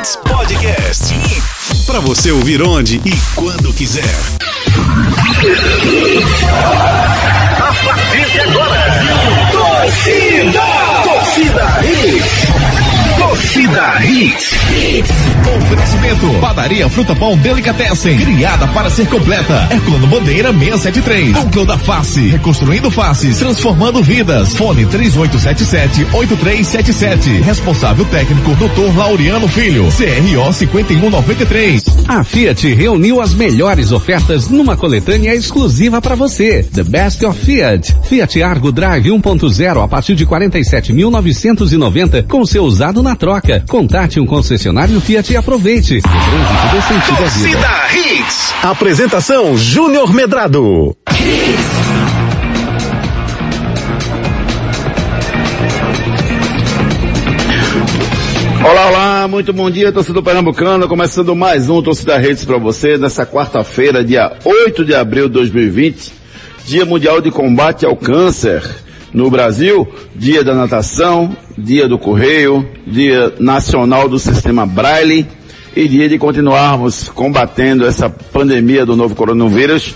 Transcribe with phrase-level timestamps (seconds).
[0.00, 1.14] Hits Podcast.
[1.86, 4.02] Para você ouvir onde e quando quiser.
[7.58, 10.62] A partir de agora, torcida,
[11.04, 12.39] torcida Hits.
[13.30, 14.50] Torcida Hits.
[15.56, 16.26] Oferecimento.
[16.40, 18.18] Padaria Fruta Pão Delicatessen.
[18.18, 19.68] Criada para ser completa.
[19.70, 21.34] Herculano Bandeira 673.
[21.34, 22.26] Núcleo da Face.
[22.26, 23.38] Reconstruindo faces.
[23.38, 24.56] Transformando vidas.
[24.56, 27.40] Fone 3877-8377.
[27.42, 28.96] Responsável técnico Dr.
[28.96, 29.86] Laureano Filho.
[29.92, 31.84] CRO 5193.
[32.08, 36.64] A Fiat reuniu as melhores ofertas numa coletânea exclusiva para você.
[36.64, 37.96] The Best of Fiat.
[38.08, 43.62] Fiat Argo Drive 1.0 a partir de 47.990 com seu usado na troca.
[43.68, 45.98] Contate um concessionário Fiat e aproveite.
[45.98, 47.58] O trânsito à vida.
[47.58, 48.54] Torcida Hits.
[48.62, 50.96] Apresentação Júnior Medrado.
[58.62, 63.24] Olá, olá, muito bom dia, torcedor pernambucano, começando mais um Torcida Redes para você nessa
[63.26, 66.12] quarta-feira, dia 8 de abril de 2020,
[66.66, 68.62] Dia Mundial de Combate ao Câncer
[69.12, 75.26] no Brasil, Dia da Natação, Dia do Correio, Dia Nacional do Sistema Braille
[75.74, 79.94] e dia de continuarmos combatendo essa pandemia do novo coronavírus,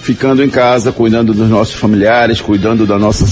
[0.00, 3.26] ficando em casa, cuidando dos nossos familiares, cuidando da nossa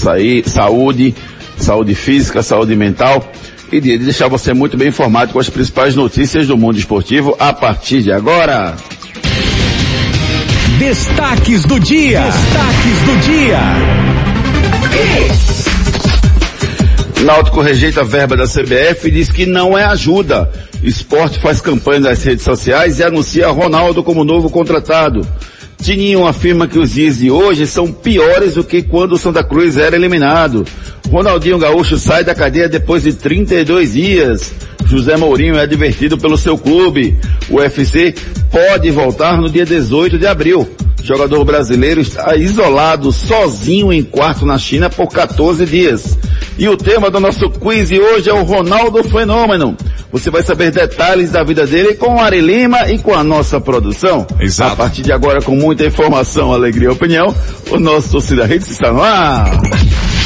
[0.45, 1.15] saúde,
[1.57, 3.31] saúde física, saúde mental
[3.71, 7.35] e dia de deixar você muito bem informado com as principais notícias do mundo esportivo
[7.39, 8.75] a partir de agora.
[10.77, 12.21] Destaques do dia.
[12.21, 14.14] Destaques do dia.
[17.23, 20.47] Náutico rejeita a verba da CBF e diz que não é ajuda.
[20.83, 25.27] Esporte faz campanha nas redes sociais e anuncia Ronaldo como novo contratado.
[25.81, 29.77] Tininho afirma que os dias de hoje são piores do que quando o Santa Cruz
[29.77, 30.65] era eliminado.
[31.09, 34.53] Ronaldinho Gaúcho sai da cadeia depois de 32 dias.
[34.85, 37.17] José Mourinho é advertido pelo seu clube.
[37.49, 38.13] O UFC
[38.51, 40.69] pode voltar no dia 18 de abril.
[41.05, 46.17] Jogador brasileiro está isolado, sozinho em quarto na China por 14 dias.
[46.57, 49.77] E o tema do nosso quiz hoje é o Ronaldo Fenômeno.
[50.11, 53.61] Você vai saber detalhes da vida dele com o Ari Lima e com a nossa
[53.61, 54.25] produção.
[54.39, 54.73] Exato.
[54.73, 57.35] A partir de agora, com muita informação, alegria e opinião,
[57.69, 59.51] o nosso Torcida Redes está no ar.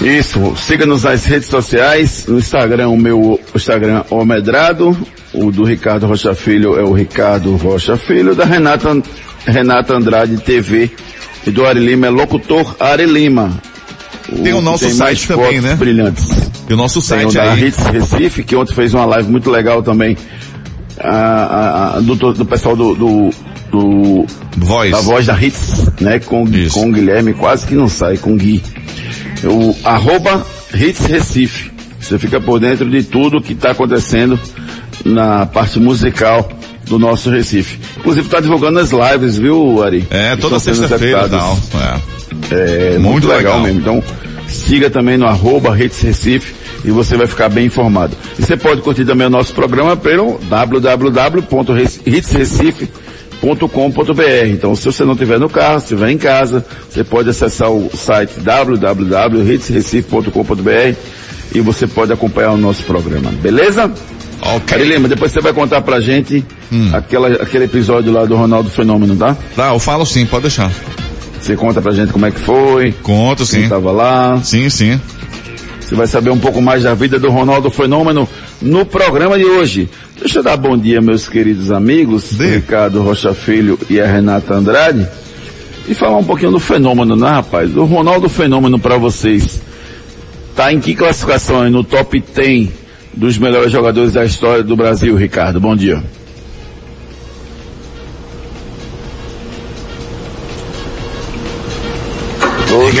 [0.00, 4.96] Isso, siga-nos nas redes sociais, no Instagram, o meu Instagram é o Medrado,
[5.34, 8.96] o do Ricardo Rocha Filho é o Ricardo Rocha Filho, da Renata,
[9.44, 10.90] Renata Andrade TV
[11.46, 13.60] e do Ari Lima é locutor Ari Lima.
[14.42, 15.74] Tem o nosso mais site também, né?
[15.74, 16.26] Brilhantes.
[16.68, 17.66] E o nosso Tem o site da aí.
[17.66, 20.16] Hits Recife, que ontem fez uma live muito legal também,
[20.98, 23.30] ah, ah, do, do pessoal do, do,
[23.70, 24.26] do
[24.56, 24.90] Voz.
[24.92, 26.18] da voz da Hits, né?
[26.18, 26.74] Com, Isso.
[26.74, 28.62] com o Guilherme, quase que não sai, com o Gui.
[29.44, 31.70] O arroba Hits Recife.
[32.00, 34.38] Você fica por dentro de tudo que está acontecendo
[35.04, 36.48] na parte musical
[36.86, 37.78] do nosso Recife.
[37.98, 40.06] Inclusive está divulgando as lives, viu, Ari?
[40.10, 41.28] É, Que toda sexta-feira.
[41.28, 42.19] É.
[42.50, 43.60] É Muito muito, legal.
[43.60, 43.62] legal.
[43.62, 43.80] mesmo.
[43.80, 44.02] Então,
[44.48, 46.54] siga também no arroba Redes Recife
[46.84, 48.16] e você vai ficar bem informado.
[48.38, 50.38] E você pode curtir também o nosso programa pelo
[53.42, 54.46] www.hitsrecife.com.br.
[54.48, 57.88] Então, se você não estiver no carro, se estiver em casa, você pode acessar o
[57.94, 60.96] site www.hitsrecife.com.br
[61.54, 63.30] e você pode acompanhar o nosso programa.
[63.42, 63.90] Beleza?
[64.42, 64.76] Ok.
[64.78, 66.90] Ari Lima, depois você vai contar pra gente Hum.
[66.92, 69.36] aquela, aquele episódio lá do Ronaldo Fenômeno, tá?
[69.56, 70.70] Tá, eu falo sim, pode deixar.
[71.40, 73.68] Você conta pra gente como é que foi, Conto quem sim.
[73.68, 74.40] tava lá.
[74.42, 75.00] Sim, sim.
[75.80, 78.28] Você vai saber um pouco mais da vida do Ronaldo Fenômeno
[78.62, 79.88] no programa de hoje.
[80.18, 82.56] Deixa eu dar bom dia, meus queridos amigos, Dê.
[82.56, 85.08] Ricardo Rocha Filho e a Renata Andrade,
[85.88, 87.70] e falar um pouquinho do fenômeno, né, rapaz?
[87.70, 89.60] Do Ronaldo Fenômeno para vocês.
[90.54, 92.68] Tá em que classificação aí no top 10
[93.14, 95.58] dos melhores jogadores da história do Brasil, Ricardo?
[95.58, 96.00] Bom dia.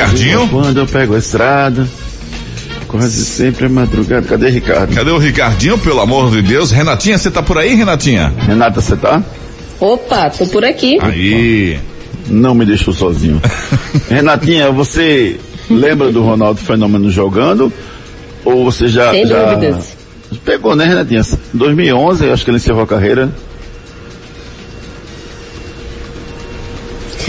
[0.00, 0.48] Ricardinho?
[0.48, 1.86] Quando eu pego a estrada,
[2.88, 4.26] quase sempre é madrugada.
[4.26, 4.94] Cadê Ricardo?
[4.94, 6.70] Cadê o Ricardinho, pelo amor de Deus?
[6.70, 8.32] Renatinha, você tá por aí, Renatinha?
[8.38, 9.22] Renata, você tá?
[9.78, 10.98] Opa, tô por aqui.
[11.02, 11.78] Aí.
[12.28, 13.40] Não me deixou sozinho.
[14.08, 15.38] Renatinha, você
[15.70, 17.72] lembra do Ronaldo Fenômeno jogando?
[18.44, 19.10] Ou você já.
[19.10, 19.54] Sem já...
[19.54, 19.96] dúvidas.
[20.44, 21.22] Pegou, né, Renatinha?
[21.52, 23.30] 2011, acho que ele encerrou a carreira.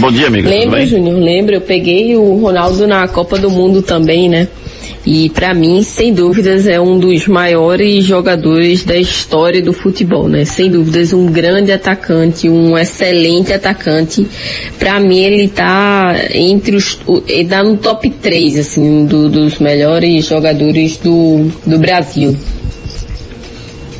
[0.02, 0.48] Bom dia, amiga.
[0.50, 0.84] tudo Lembro?
[0.86, 1.54] Júnior, lembro.
[1.54, 4.48] Eu peguei o Ronaldo na Copa do Mundo também, né?
[5.06, 10.44] E pra mim, sem dúvidas, é um dos maiores jogadores da história do futebol, né?
[10.44, 14.26] Sem dúvidas, um grande atacante, um excelente atacante.
[14.76, 16.98] Pra mim, ele tá entre os,
[17.28, 22.36] ele tá no top 3, assim, do- dos melhores jogadores do, do Brasil.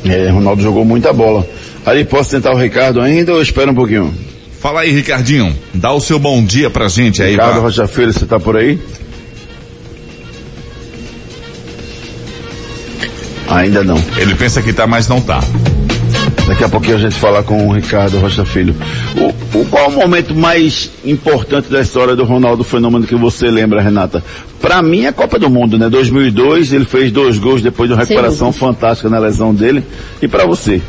[0.05, 1.47] É, Ronaldo jogou muita bola.
[1.85, 4.13] Aí posso tentar o Ricardo ainda ou espera um pouquinho?
[4.63, 5.53] Fala aí, Ricardinho.
[5.73, 7.31] Dá o seu bom dia pra gente aí.
[7.31, 8.79] Ricardo pra- Rocha Filho, você tá por aí?
[13.49, 14.01] Ainda não.
[14.17, 15.41] Ele pensa que tá, mas não tá.
[16.47, 18.73] Daqui a pouquinho a gente fala com o Ricardo Rocha Filho.
[19.17, 23.47] O, o- qual é o momento mais importante da história do Ronaldo Fenômeno que você
[23.51, 24.23] lembra, Renata?
[24.61, 25.89] Pra mim é a Copa do Mundo, né?
[25.89, 28.65] 2002, ele fez dois gols depois de uma recuperação dúvida.
[28.65, 29.83] fantástica na lesão dele.
[30.21, 30.81] E pra você?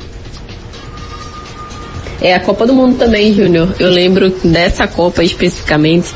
[2.24, 3.74] É a Copa do Mundo também, Júnior.
[3.78, 6.08] Eu lembro dessa Copa especificamente.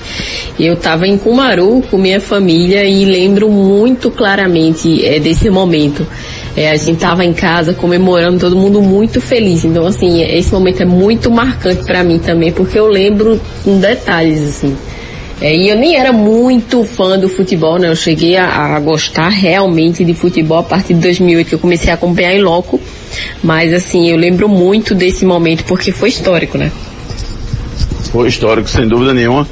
[0.59, 6.07] Eu estava em Cumaru com minha família e lembro muito claramente é, desse momento.
[6.57, 9.67] É, a gente estava em casa comemorando, todo mundo muito feliz.
[9.67, 14.41] Então, assim, esse momento é muito marcante para mim também, porque eu lembro com detalhes,
[14.41, 14.75] assim.
[15.43, 17.91] É, e eu nem era muito fã do futebol, né?
[17.91, 21.91] Eu cheguei a, a gostar realmente de futebol a partir de 2008, que eu comecei
[21.91, 22.81] a acompanhar em loco.
[23.43, 26.71] Mas, assim, eu lembro muito desse momento, porque foi histórico, né?
[28.11, 29.47] Foi histórico, sem dúvida nenhuma.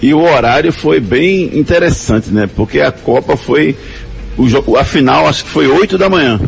[0.00, 2.48] E o horário foi bem interessante, né?
[2.54, 3.76] Porque a Copa foi.
[4.36, 6.40] O jogo, a final acho que foi 8 da manhã.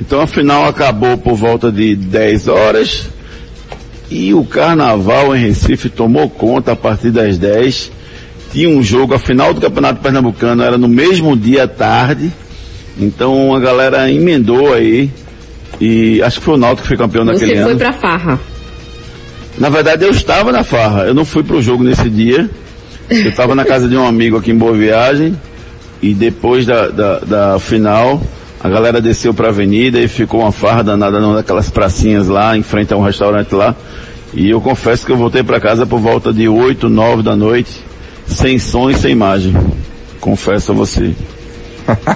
[0.00, 3.08] Então a final acabou por volta de 10 horas.
[4.10, 7.92] E o carnaval em Recife tomou conta a partir das 10.
[8.52, 12.32] Tinha um jogo, a final do Campeonato Pernambucano era no mesmo dia à tarde.
[12.98, 15.10] Então a galera emendou aí.
[15.80, 17.68] E acho que foi o Náutico que foi campeão naquele Você ano.
[17.68, 18.38] foi pra farra.
[19.58, 21.02] Na verdade, eu estava na farra.
[21.04, 22.48] Eu não fui pro jogo nesse dia.
[23.10, 25.36] Eu estava na casa de um amigo aqui em Boa Viagem.
[26.00, 28.20] E depois da, da, da final,
[28.62, 32.62] a galera desceu pra avenida e ficou uma farra danada numa daquelas pracinhas lá, em
[32.62, 33.74] frente a um restaurante lá.
[34.32, 37.70] E eu confesso que eu voltei pra casa por volta de 8, 9 da noite,
[38.26, 39.56] sem som e sem imagem.
[40.20, 41.12] Confesso a você.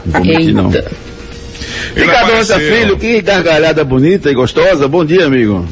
[0.05, 0.71] Não vou mentir, não.
[1.95, 2.61] Ricardo.
[2.61, 4.89] Filho, que gargalhada bonita e gostosa.
[4.89, 5.67] Bom dia, amigo.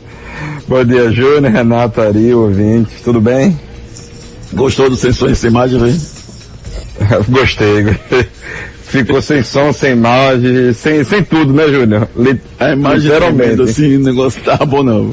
[0.68, 3.58] Bom dia, Júnior, Renato, Ari, ouvinte, tudo bem?
[4.54, 6.00] Gostou do sem som e sem imagem, velho?
[7.28, 8.26] gostei, gostei.
[8.84, 12.08] Ficou sem som, sem imagem, sem, sem tudo, né, Júnior?
[12.16, 15.10] Li- A imagem tremenda, assim, o negócio tá bom não.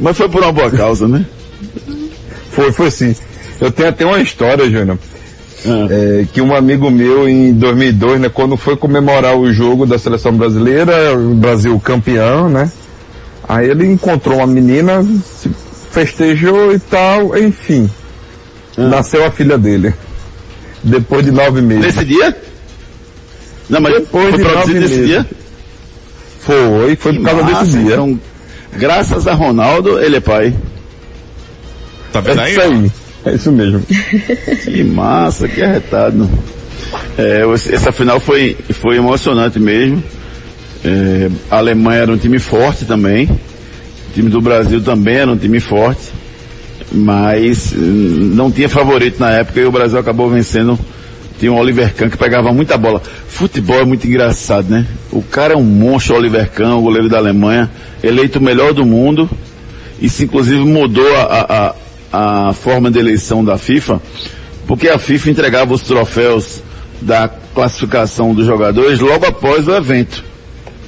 [0.00, 1.24] Mas foi por uma boa causa, né?
[2.50, 3.14] Foi, foi sim.
[3.60, 4.98] Eu tenho até uma história, Júnior,
[5.66, 9.98] Ah, é, que um amigo meu em 2002, né, quando foi comemorar o jogo da
[9.98, 12.70] seleção brasileira, o Brasil campeão, né?
[13.48, 15.50] Aí ele encontrou uma menina, se
[15.90, 17.90] festejou e tal, enfim.
[18.76, 19.92] Nasceu a filha dele.
[20.84, 21.96] Depois de nove meses.
[21.96, 22.36] Nesse dia?
[23.68, 25.06] Não, mas Depois foi de produzido nove nesse meses.
[25.06, 25.26] dia?
[26.40, 27.94] Foi, foi por causa Massa, desse dia.
[27.94, 28.20] Então,
[28.76, 30.54] graças a Ronaldo, ele é pai.
[32.12, 32.92] Tá vendo é aí?
[33.28, 33.82] É isso mesmo.
[34.64, 36.28] Que massa, que arretado.
[37.16, 37.42] É,
[37.72, 40.02] essa final foi, foi emocionante mesmo.
[40.84, 43.26] É, a Alemanha era um time forte também.
[43.26, 46.10] O time do Brasil também era um time forte.
[46.90, 50.78] Mas hum, não tinha favorito na época e o Brasil acabou vencendo.
[51.38, 53.02] Tinha o Oliver Kahn que pegava muita bola.
[53.28, 54.86] Futebol é muito engraçado, né?
[55.12, 57.70] O cara é um monstro, Oliver Kahn, o goleiro da Alemanha,
[58.02, 59.28] eleito o melhor do mundo.
[60.00, 61.74] Isso inclusive mudou a, a,
[62.12, 64.00] a forma de eleição da FIFA,
[64.66, 66.62] porque a FIFA entregava os troféus
[67.00, 70.24] da classificação dos jogadores logo após o evento.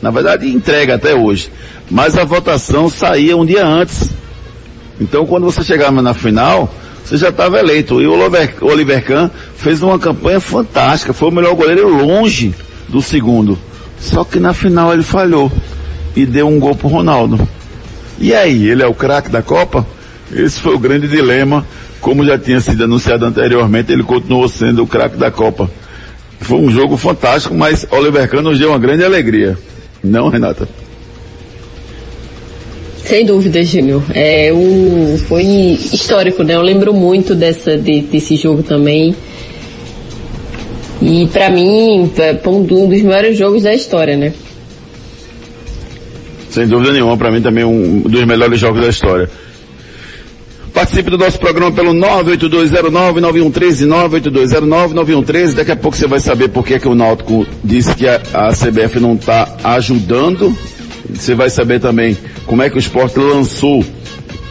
[0.02, 1.50] Na verdade, entrega até hoje.
[1.90, 4.08] Mas a votação saía um dia antes.
[5.00, 6.72] Então, quando você chegava na final,
[7.04, 8.00] você já estava eleito.
[8.00, 11.12] E o Oliver, Kahn fez uma campanha fantástica.
[11.12, 12.54] Foi o melhor goleiro longe
[12.88, 13.58] do segundo.
[13.98, 15.50] Só que na final ele falhou.
[16.16, 17.38] E deu um gol pro Ronaldo.
[18.18, 19.86] E aí, ele é o craque da Copa?
[20.34, 21.66] Esse foi o grande dilema.
[22.00, 25.70] Como já tinha sido anunciado anteriormente, ele continuou sendo o craque da Copa.
[26.40, 29.58] Foi um jogo fantástico, mas Oliver Kahn nos deu uma grande alegria.
[30.02, 30.66] Não, Renata?
[33.04, 34.02] Sem dúvida, Júnior.
[34.14, 34.50] É
[35.26, 36.54] foi histórico, né?
[36.54, 39.14] Eu lembro muito dessa, de- desse jogo também.
[41.02, 44.32] E pra mim, é um do- um dos maiores jogos da história, né?
[46.50, 49.28] Sem dúvida nenhuma, para mim também um dos melhores jogos da história.
[50.80, 55.52] Participe do nosso programa pelo 98209-9113, 98209-9113.
[55.52, 58.48] Daqui a pouco você vai saber por que, que o Náutico disse que a, a
[58.48, 60.56] CBF não está ajudando.
[61.10, 63.84] Você vai saber também como é que o esporte lançou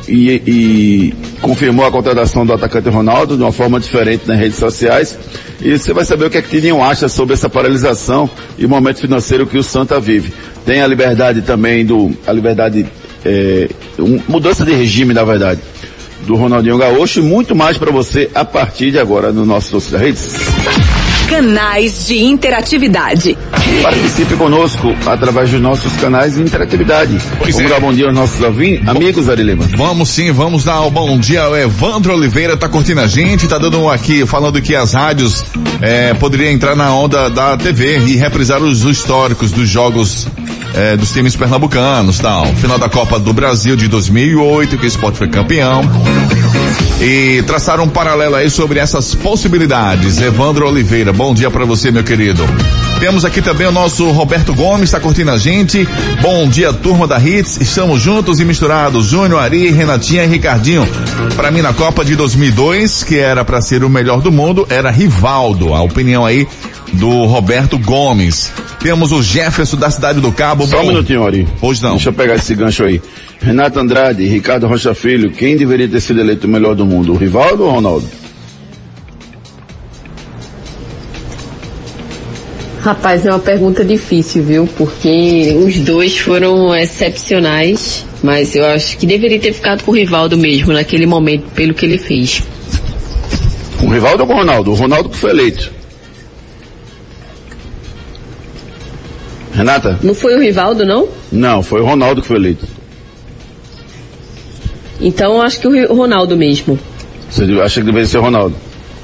[0.07, 5.17] e, e, confirmou a contratação do atacante Ronaldo de uma forma diferente nas redes sociais.
[5.59, 8.69] E você vai saber o que é que Tininho acha sobre essa paralisação e o
[8.69, 10.31] momento financeiro que o Santa vive.
[10.63, 12.85] Tem a liberdade também do, a liberdade,
[13.25, 13.67] é,
[13.97, 15.59] um, mudança de regime, na verdade
[16.25, 19.97] do Ronaldinho Gaúcho e muito mais para você a partir de agora no nosso Torcida
[19.97, 20.35] Redes.
[21.29, 23.37] Canais de interatividade.
[23.83, 27.17] Participe conosco através dos nossos canais de interatividade.
[27.37, 27.73] Pois vamos é.
[27.75, 29.63] dar bom dia aos nossos ouvintes, amigos, Ari Lima.
[29.77, 33.59] Vamos sim, vamos dar o bom dia ao Evandro Oliveira, tá curtindo a gente, tá
[33.59, 35.43] dando um aqui, falando que as rádios
[35.81, 40.27] é, poderiam entrar na onda da TV e reprisar os históricos dos jogos
[40.73, 42.45] é, dos times pernambucanos, tal.
[42.55, 45.81] Final da Copa do Brasil de 2008, que o esporte foi campeão.
[47.01, 50.19] E traçar um paralelo aí sobre essas possibilidades.
[50.19, 52.43] Evandro Oliveira, bom dia para você, meu querido.
[52.99, 55.87] Temos aqui também o nosso Roberto Gomes, está curtindo a gente.
[56.21, 57.61] Bom dia, turma da Hits.
[57.61, 59.05] Estamos juntos e misturados.
[59.05, 60.85] Júnior, Ari, Renatinha e Ricardinho.
[61.37, 64.91] Para mim, na Copa de 2002, que era para ser o melhor do mundo, era
[64.91, 65.73] Rivaldo.
[65.73, 66.45] A opinião aí
[66.99, 68.51] do Roberto Gomes.
[68.79, 70.67] Temos o Jefferson da cidade do Cabo.
[70.67, 71.47] Só um minutinho, Ari.
[71.59, 71.91] Pois não.
[71.91, 73.01] Deixa eu pegar esse gancho aí.
[73.41, 77.13] Renato Andrade, Ricardo Rocha Filho, quem deveria ter sido eleito o melhor do mundo?
[77.13, 78.05] O Rivaldo ou o Ronaldo?
[82.81, 84.67] Rapaz, é uma pergunta difícil, viu?
[84.77, 90.37] Porque os dois foram excepcionais, mas eu acho que deveria ter ficado com o Rivaldo
[90.37, 92.41] mesmo naquele momento, pelo que ele fez.
[93.81, 94.71] O Rivaldo ou com o Ronaldo?
[94.71, 95.78] O Ronaldo que foi eleito.
[99.59, 99.99] Renata?
[100.01, 101.07] Não foi o Rivaldo, não?
[101.31, 102.65] Não, foi o Ronaldo que foi eleito.
[105.01, 106.79] Então eu acho que o Ronaldo mesmo.
[107.29, 108.55] Você acha que deveria ser o Ronaldo?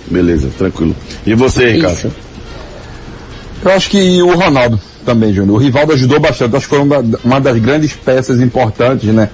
[0.08, 0.96] Beleza, tranquilo.
[1.26, 1.98] E você, Ricardo?
[1.98, 2.12] Isso.
[3.64, 5.56] Eu acho que o Ronaldo também, Júnior.
[5.56, 6.56] O Rivaldo ajudou bastante.
[6.56, 6.88] Acho que foi
[7.24, 9.30] uma das grandes peças importantes, né?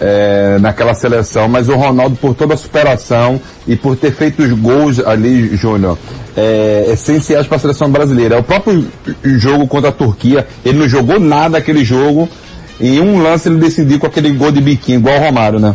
[0.00, 4.52] é, naquela seleção, mas o Ronaldo por toda a superação e por ter feito os
[4.52, 5.98] gols ali, Júnior,
[6.36, 8.36] é, essenciais para a seleção brasileira.
[8.36, 8.86] É o próprio
[9.24, 12.28] jogo contra a Turquia, ele não jogou nada aquele jogo,
[12.80, 15.74] em um lance ele decidiu com aquele gol de biquinho, igual o Romário, né?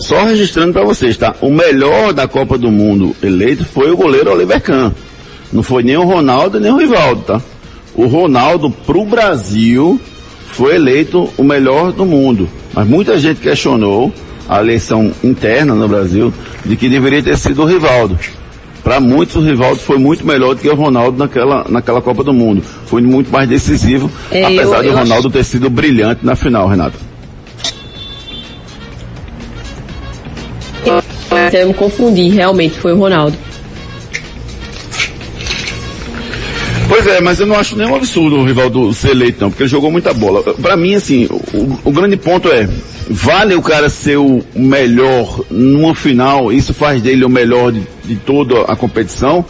[0.00, 1.36] Só registrando para vocês, tá?
[1.40, 4.90] O melhor da Copa do Mundo eleito foi o goleiro Oliver Kahn.
[5.52, 7.40] Não foi nem o Ronaldo nem o Rivaldo, tá?
[7.94, 10.00] O Ronaldo pro Brasil
[10.50, 12.48] foi eleito o melhor do mundo.
[12.74, 14.12] Mas muita gente questionou
[14.48, 16.32] a eleição interna no Brasil
[16.64, 18.18] de que deveria ter sido o Rivaldo.
[18.86, 22.32] Para muitos o Rivaldo foi muito melhor do que o Ronaldo naquela, naquela Copa do
[22.32, 22.62] Mundo.
[22.86, 26.68] Foi muito mais decisivo, É, apesar eu- de eu Ronaldo ter sido brilhante na final,
[26.68, 26.96] Renato.
[31.52, 33.36] Eu me confundi, realmente foi o Ronaldo.
[37.06, 39.70] Pois é, mas eu não acho nenhum absurdo o Rivaldo ser eleito, não, porque ele
[39.70, 40.42] jogou muita bola.
[40.42, 42.68] Pra mim, assim, o, o grande ponto é,
[43.08, 48.16] vale o cara ser o melhor numa final, isso faz dele o melhor de, de
[48.16, 49.44] toda a competição,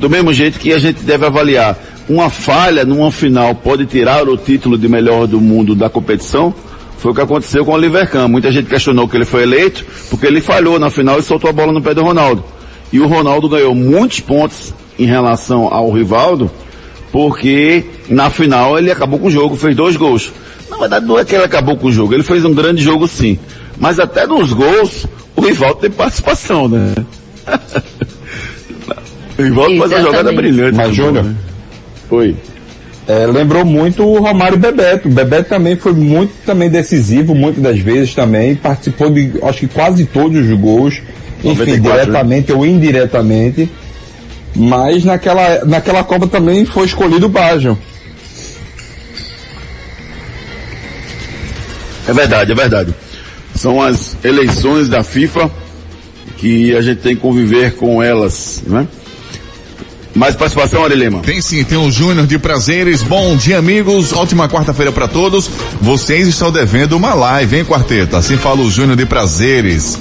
[0.00, 1.78] do mesmo jeito que a gente deve avaliar
[2.08, 6.54] uma falha numa final pode tirar o título de melhor do mundo da competição,
[6.96, 8.26] foi o que aconteceu com o Oliver Kahn.
[8.26, 11.52] Muita gente questionou que ele foi eleito, porque ele falhou na final e soltou a
[11.52, 12.42] bola no pé do Ronaldo.
[12.90, 16.50] E o Ronaldo ganhou muitos pontos em relação ao Rivaldo,
[17.12, 20.32] porque na final ele acabou com o jogo, fez dois gols.
[20.70, 23.06] Na verdade não é que ele acabou com o jogo, ele fez um grande jogo
[23.06, 23.38] sim.
[23.78, 26.94] Mas até nos gols, o Rivaldo tem participação, né?
[29.38, 30.76] o Rivaldo faz uma jogada brilhante.
[30.76, 31.34] Mas, Júnior, né?
[32.10, 32.34] Oi.
[33.06, 35.08] É, lembrou muito o Romário e Bebeto.
[35.08, 39.66] O Bebeto também foi muito também decisivo, muitas das vezes também, participou de acho que
[39.66, 41.02] quase todos os gols,
[41.42, 42.04] enfim, 94, né?
[42.04, 43.68] diretamente ou indiretamente.
[44.54, 47.78] Mas naquela, naquela Copa também foi escolhido o Baggio.
[52.06, 52.94] É verdade, é verdade.
[53.54, 55.50] São as eleições da FIFA
[56.36, 58.86] que a gente tem que conviver com elas, né?
[60.14, 61.20] Mais participação, Arilema?
[61.20, 63.02] Tem sim, tem o Júnior de Prazeres.
[63.02, 64.12] Bom dia, amigos.
[64.12, 65.48] Ótima quarta-feira para todos.
[65.80, 68.16] Vocês estão devendo uma live, hein, quarteto?
[68.16, 69.98] Assim fala o Júnior de Prazeres.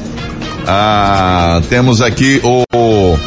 [0.67, 3.17] Ah, temos aqui o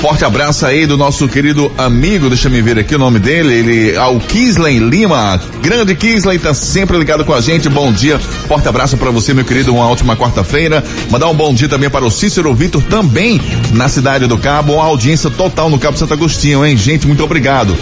[0.00, 3.96] forte abraço aí do nosso querido amigo, deixa me ver aqui o nome dele, ele,
[3.96, 5.40] ao Kisley Lima.
[5.62, 7.68] Grande Kisley, tá sempre ligado com a gente.
[7.68, 9.74] Bom dia, forte abraço para você, meu querido.
[9.74, 10.84] Uma ótima quarta-feira.
[11.10, 13.40] Mandar um bom dia também para o Cícero Vitor, também
[13.72, 14.74] na cidade do Cabo.
[14.74, 17.06] Uma audiência total no Cabo Santo Agostinho, hein, gente?
[17.06, 17.76] Muito obrigado.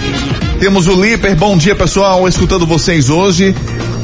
[0.58, 3.54] Temos o Liper, bom dia pessoal, escutando vocês hoje.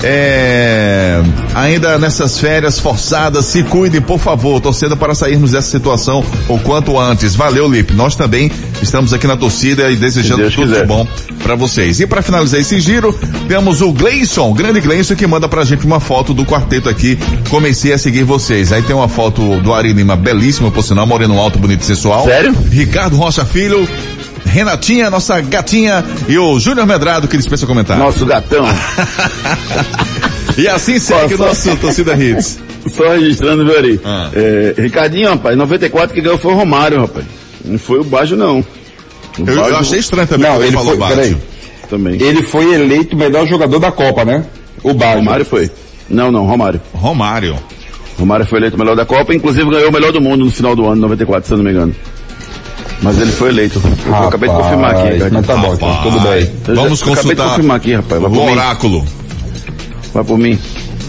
[0.04, 1.22] É,
[1.54, 6.98] ainda nessas férias forçadas, se cuidem, por favor, torcendo para sairmos dessa situação o quanto
[6.98, 7.34] antes.
[7.34, 7.94] Valeu, Lipe.
[7.94, 8.50] Nós também
[8.82, 10.86] estamos aqui na torcida e desejando tudo de quiser.
[10.86, 11.06] bom
[11.42, 12.00] para vocês.
[12.00, 13.18] E para finalizar esse giro,
[13.48, 17.18] temos o Gleison, o grande Gleison, que manda pra gente uma foto do quarteto aqui.
[17.48, 18.72] Comecei a seguir vocês.
[18.72, 22.24] Aí tem uma foto do Ari Lima, belíssima, por sinal, moreno alto, bonito e sensual.
[22.24, 22.54] Sério?
[22.70, 23.88] Ricardo Rocha Filho,
[24.44, 28.02] Renatinha, nossa gatinha, e o Júnior Medrado, que dispensa comentário.
[28.02, 28.64] Nosso gatão.
[30.56, 32.58] E assim segue o nosso Torcida Hits.
[32.88, 34.00] Só registrando, viu, Ari?
[34.04, 34.30] Ah.
[34.34, 37.24] É, Ricardinho, rapaz, 94 que ganhou foi o Romário, rapaz.
[37.64, 38.58] Não foi o Baggio, não.
[38.60, 38.64] O
[39.38, 41.36] Eu, eu Baggio achei estranho também Não, ele falou foi,
[41.88, 42.20] também.
[42.20, 44.44] Ele foi eleito o melhor jogador da Copa, né?
[44.82, 45.18] O Baggio.
[45.18, 45.70] Romário foi.
[46.08, 46.80] Não, não, Romário.
[46.92, 47.56] Romário.
[48.18, 50.74] Romário foi eleito o melhor da Copa, inclusive ganhou o melhor do mundo no final
[50.74, 51.94] do ano, 94, se eu não me engano.
[53.02, 53.82] Mas ele foi eleito.
[54.06, 55.32] Eu acabei de confirmar aqui, Rapaz, Ricardinho.
[55.34, 56.12] Mas tá bom, então, Rapaz.
[56.14, 56.50] tudo bem.
[56.68, 58.20] Eu já- Vamos eu Acabei de consultar confirmar aqui, rapaz.
[58.22, 58.52] Vai o por mim.
[58.52, 59.04] oráculo.
[60.14, 60.58] Vai por mim.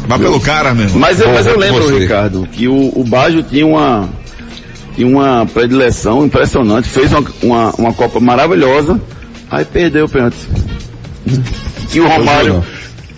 [0.08, 1.00] Vai pelo cara, meu irmão.
[1.00, 2.00] Mas eu, mas eu lembro, você.
[2.00, 4.10] Ricardo, que o, o Baggio tinha uma,
[4.96, 9.00] tinha uma predileção impressionante, fez uma, uma, uma Copa maravilhosa,
[9.52, 10.36] aí perdeu o pênalti.
[11.94, 12.64] E o Romário,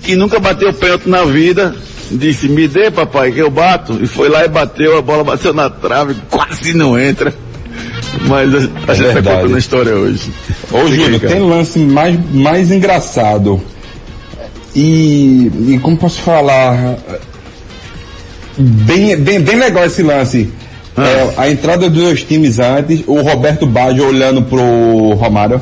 [0.04, 1.74] que nunca bateu pênalti na vida,
[2.12, 5.54] disse, me dê papai, que eu bato, e foi lá e bateu, a bola bateu
[5.54, 7.34] na trave, quase não entra.
[8.28, 9.38] Mas a, a gente tá verdade.
[9.42, 10.32] contando a história hoje.
[10.72, 11.34] Ô, cara.
[11.34, 13.62] tem lance mais, mais engraçado.
[14.76, 16.98] E, e como posso falar?
[18.58, 20.50] Bem, bem, bem legal esse lance.
[20.98, 21.06] Ah.
[21.06, 25.62] É, a entrada dos dois times antes, o Roberto Baggio olhando pro Romário.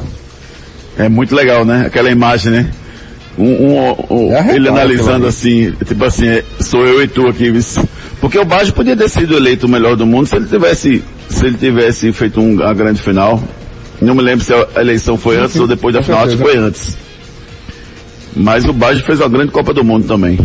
[0.98, 1.86] É muito legal, né?
[1.88, 2.69] Aquela imagem, né?
[3.36, 7.51] Um, um- um- É ele analisando assim, tipo assim, é, sou eu e tu aqui.
[8.22, 11.03] Porque o Baggio podia ter sido eleito o melhor do mundo se ele tivesse,
[11.34, 13.42] se ele tivesse feito um, uma grande final.
[14.02, 16.44] Não me lembro se a eleição foi antes ou depois da com final, acho que
[16.44, 16.98] foi antes.
[18.36, 20.40] Mas o Baggio fez uma grande Copa do Mundo também.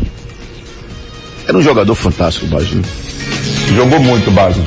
[1.46, 2.82] Era um jogador fantástico, o Baggio.
[3.74, 4.62] Jogou muito, Baggio.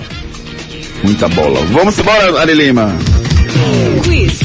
[1.03, 1.59] Muita bola.
[1.71, 2.93] Vamos embora, Ari Lima.
[4.03, 4.39] Quiz.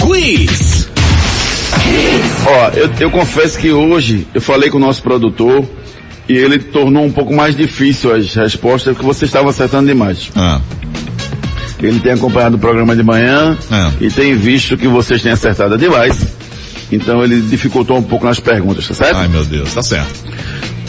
[0.00, 0.88] Quiz.
[2.46, 5.64] Ó, eu, eu confesso que hoje eu falei com o nosso produtor
[6.28, 10.30] e ele tornou um pouco mais difícil as respostas porque você estava acertando demais.
[10.36, 10.60] Ah,
[11.80, 14.04] Ele tem acompanhado o programa de manhã É.
[14.04, 16.16] e tem visto que vocês têm acertado demais.
[16.90, 19.16] Então ele dificultou um pouco nas perguntas, tá certo?
[19.16, 20.12] ai meu Deus, tá certo.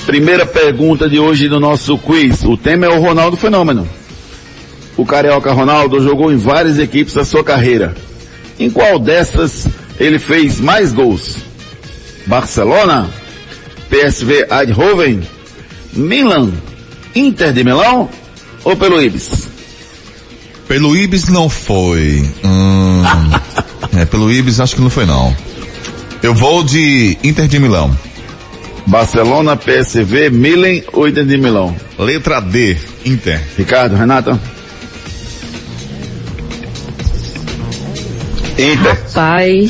[0.06, 2.44] Primeira pergunta de hoje do nosso quiz.
[2.44, 3.88] O tema é o Ronaldo Fenômeno.
[4.98, 7.94] O Carioca Ronaldo jogou em várias equipes da sua carreira.
[8.58, 9.68] Em qual dessas
[10.00, 11.36] ele fez mais gols?
[12.26, 13.10] Barcelona?
[13.90, 15.22] PSV Eindhoven?
[15.94, 16.52] Milan?
[17.16, 18.10] Inter de Milão?
[18.64, 19.49] Ou pelo Ibis?
[20.70, 22.24] Pelo Ibis não foi.
[22.46, 23.02] Hum,
[24.00, 25.36] é, pelo Ibis acho que não foi não.
[26.22, 27.98] Eu vou de Inter de Milão.
[28.86, 31.76] Barcelona, PSV, Milan ou Inter de Milão?
[31.98, 33.42] Letra D, Inter.
[33.58, 34.40] Ricardo, Renata?
[38.52, 39.04] Inter.
[39.12, 39.68] Pai,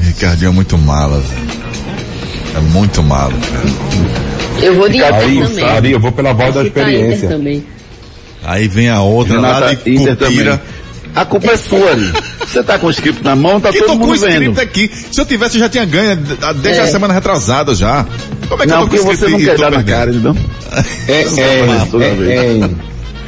[0.00, 1.50] Ricardinho é muito mala, velho.
[2.56, 4.64] É muito malo, cara.
[4.66, 5.64] eu vou de Inter também.
[5.64, 7.28] Ari, eu vou pela voz da tá experiência.
[7.28, 7.64] também.
[8.44, 10.56] Aí vem a outra lá Renata, de Inter Cupira.
[10.56, 10.80] também.
[11.14, 12.12] A culpa é sua, ali.
[12.40, 14.32] Você tá com o script na mão, tá todo tô com o mundo vendo.
[14.52, 14.90] script aqui.
[15.10, 16.16] Se eu tivesse, eu já tinha ganho
[16.62, 16.84] desde É.
[16.84, 18.06] a semana retrasada já.
[18.48, 20.36] Como é que Não, eu tô com o você não quer dar na cara, entendeu?
[21.08, 22.70] É, é, é, é,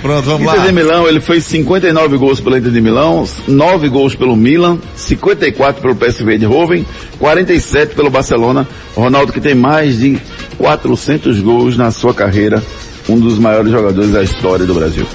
[0.01, 0.66] Pronto, vamos Inter lá.
[0.66, 5.81] de Milão, ele fez 59 gols pelo Inter de Milão, 9 gols pelo Milan, 54
[5.83, 6.85] pelo PSV de Hoven,
[7.18, 8.66] 47 pelo Barcelona.
[8.96, 10.18] Ronaldo que tem mais de
[10.59, 12.62] 400 gols na sua carreira,
[13.09, 15.07] um dos maiores jogadores da história do Brasil.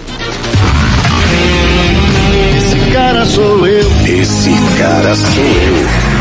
[2.57, 3.87] Esse cara sou eu.
[4.05, 6.17] Esse cara sou eu.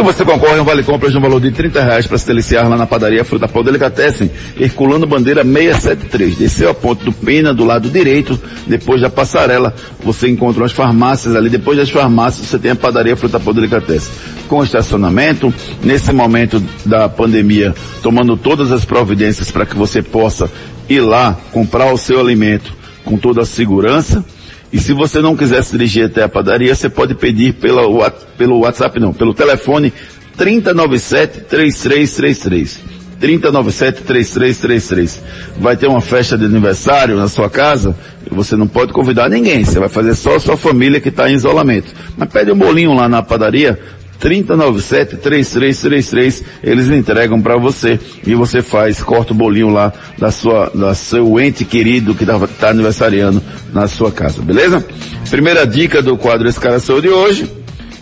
[0.00, 2.66] E você concorre a um vale compras no valor de 30 reais para se deliciar
[2.66, 6.38] lá na padaria Fruta Pão Delicatessen, Herculano Bandeira 673.
[6.38, 11.36] Desceu a ponte do Pena, do lado direito, depois da passarela, você encontra as farmácias
[11.36, 14.10] ali, depois das farmácias você tem a padaria Fruta Pão Delicatessen.
[14.48, 15.52] Com estacionamento,
[15.84, 20.50] nesse momento da pandemia, tomando todas as providências para que você possa
[20.90, 22.74] ir lá comprar o seu alimento
[23.04, 24.24] com toda a segurança,
[24.72, 28.58] e se você não quiser se dirigir até a padaria, você pode pedir pela, pelo
[28.58, 29.92] WhatsApp, não, pelo telefone
[30.38, 32.78] 3097-3333.
[33.20, 35.18] 3097-3333.
[35.58, 37.94] Vai ter uma festa de aniversário na sua casa,
[38.30, 41.34] você não pode convidar ninguém, você vai fazer só a sua família que está em
[41.34, 41.92] isolamento.
[42.16, 43.78] Mas pede um bolinho lá na padaria,
[44.20, 50.94] 3097-3333, eles entregam para você e você faz, corta o bolinho lá da sua, da
[50.94, 54.84] seu ente querido que está tá aniversariando na sua casa, beleza?
[55.30, 57.50] Primeira dica do quadro Esse Cara Sou de hoje,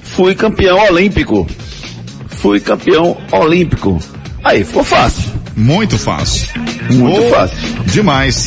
[0.02, 1.46] fui campeão olímpico.
[2.28, 3.98] Fui campeão olímpico.
[4.44, 5.32] Aí, ficou fácil.
[5.56, 6.46] Muito fácil.
[6.92, 7.58] Muito Oh, fácil.
[7.86, 8.46] Demais.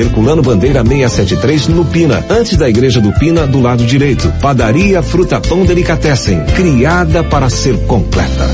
[0.00, 4.32] Herculano Bandeira 673 no Pina, antes da Igreja do Pina, do lado direito.
[4.40, 8.48] Padaria Fruta Pão Delicatessen, criada para ser completa.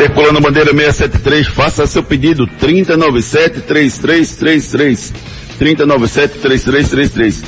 [0.00, 5.12] Herculano Bandeira 673, faça seu pedido 3097-3333.
[5.60, 7.44] 3097-3333.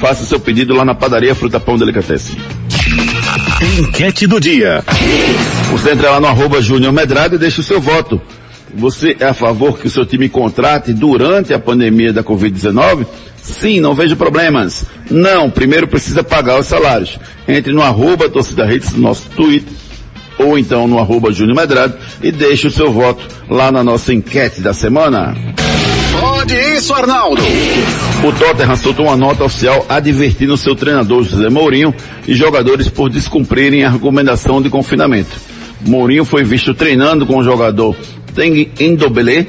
[0.00, 2.36] Faça seu pedido lá na padaria Fruta Pão Delicatessen.
[3.78, 4.82] Enquete do dia.
[5.70, 8.20] Você entra lá no arroba Júnior Medrado e deixa o seu voto.
[8.74, 13.06] Você é a favor que o seu time contrate durante a pandemia da Covid-19?
[13.42, 14.84] Sim, não vejo problemas.
[15.10, 17.18] Não, primeiro precisa pagar os salários.
[17.48, 19.72] Entre no arroba Torcida Redes, nosso Twitter,
[20.38, 24.60] ou então no arroba Júnior Medrado e deixe o seu voto lá na nossa enquete
[24.60, 25.34] da semana.
[26.18, 27.42] Pode isso, Arnaldo.
[28.26, 31.94] O Tottenham soltou uma nota oficial advertindo seu treinador José Mourinho
[32.26, 35.36] e jogadores por descumprirem a recomendação de confinamento.
[35.86, 37.96] Mourinho foi visto treinando com o jogador
[38.34, 39.46] Teng Endobele,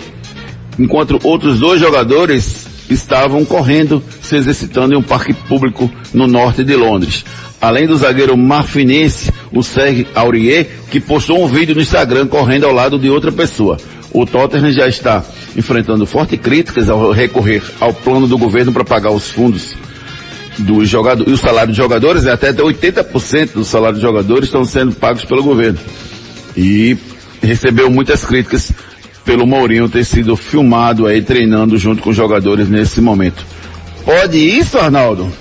[0.78, 6.76] enquanto outros dois jogadores estavam correndo, se exercitando em um parque público no norte de
[6.76, 7.24] Londres.
[7.60, 12.74] Além do zagueiro marfinense, o Serge Aurier, que postou um vídeo no Instagram correndo ao
[12.74, 13.78] lado de outra pessoa.
[14.12, 15.24] O Tottenham já está
[15.56, 19.76] enfrentando fortes críticas ao recorrer ao plano do governo para pagar os fundos
[20.58, 24.66] dos jogadores, e o salário dos jogadores, é até 80% do salário dos jogadores estão
[24.66, 25.80] sendo pagos pelo governo.
[26.58, 26.98] E
[27.42, 28.72] recebeu muitas críticas
[29.26, 33.46] pelo Mourinho ter sido filmado aí treinando junto com os jogadores nesse momento.
[34.04, 35.32] Pode isso, Arnaldo?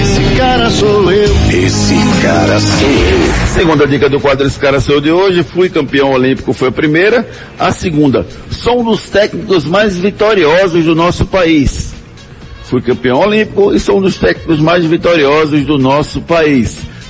[0.00, 1.34] Esse cara sou eu.
[1.50, 3.48] Esse cara sou eu.
[3.54, 7.28] Segunda dica do quadro Esse Cara Sou de hoje, fui campeão olímpico, foi a primeira.
[7.58, 11.92] A segunda, sou um dos técnicos mais vitoriosos do nosso país.
[12.64, 16.87] Fui campeão olímpico e sou um dos técnicos mais vitoriosos do nosso país.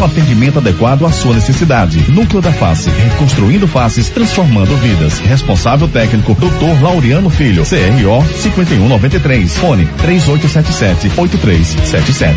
[0.00, 2.10] o atendimento adequado à sua necessidade.
[2.10, 5.18] Núcleo da Face, reconstruindo faces, transformando vidas.
[5.18, 6.80] Responsável técnico, Dr.
[6.82, 12.36] Laureano Filho, CRO 5193, fone 3877-8377.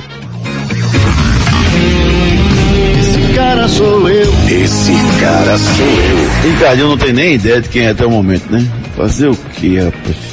[3.00, 4.34] Esse cara sou eu.
[4.50, 6.30] Esse cara sou eu.
[6.52, 8.66] Ricardinho não tem nem ideia de quem é até o momento, né?
[8.98, 10.29] Fazer o que, rapaz?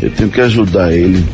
[0.00, 1.24] Eu tenho que ajudar ele.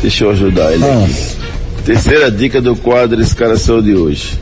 [0.00, 1.42] Deixa eu ajudar ele aqui.
[1.84, 4.38] Terceira dica do quadro Esse Cara Sou de hoje.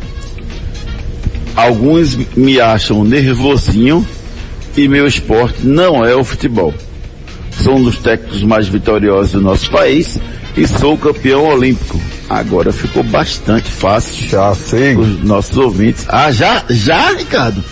[1.57, 4.07] Alguns me acham nervosinho
[4.77, 6.73] e meu esporte não é o futebol.
[7.51, 10.19] Sou um dos técnicos mais vitoriosos do nosso país
[10.57, 12.01] e sou campeão olímpico.
[12.29, 14.29] Agora ficou bastante fácil.
[14.29, 14.97] Já sei.
[14.97, 16.07] Os nossos ouvintes.
[16.09, 16.65] Ah, já?
[16.71, 17.63] Já, Ricardo?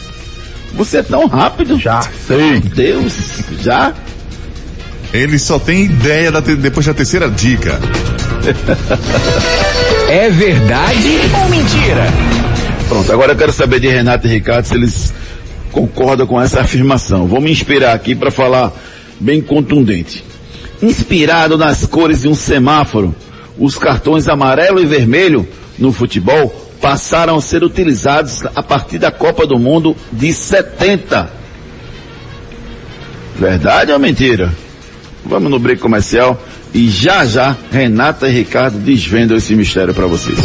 [0.74, 1.78] Você é tão rápido?
[1.78, 2.60] Já sei.
[2.60, 3.14] Deus,
[3.62, 3.94] já?
[5.12, 7.78] Ele só tem ideia da te- depois da terceira dica.
[10.08, 12.06] É verdade ou mentira?
[12.88, 15.12] Pronto, agora eu quero saber de Renato e Ricardo se eles
[15.72, 17.26] concordam com essa afirmação.
[17.26, 18.72] Vou me inspirar aqui para falar
[19.20, 20.24] bem contundente.
[20.82, 23.14] Inspirado nas cores de um semáforo,
[23.58, 25.46] os cartões amarelo e vermelho
[25.78, 26.48] no futebol
[26.80, 31.30] passaram a ser utilizados a partir da Copa do Mundo de 70.
[33.38, 34.52] Verdade ou mentira?
[35.24, 36.40] Vamos no break comercial
[36.74, 40.38] e já já Renata e Ricardo desvendam esse mistério para vocês.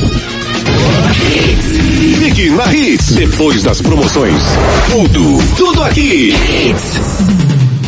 [2.19, 3.15] Fique na Hits.
[3.15, 4.41] Depois das promoções.
[4.91, 6.33] Tudo, tudo aqui.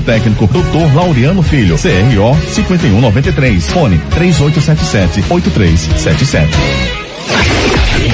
[0.00, 0.94] técnico, Dr.
[0.94, 6.48] Laureano Filho, CRO 5193, fone 3877-8377.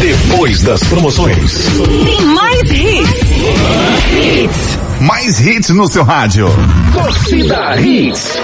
[0.01, 1.67] Depois das promoções.
[2.05, 4.79] Tem mais hits.
[5.01, 6.47] Mais hits no seu rádio.
[6.93, 8.39] Torcida Hits.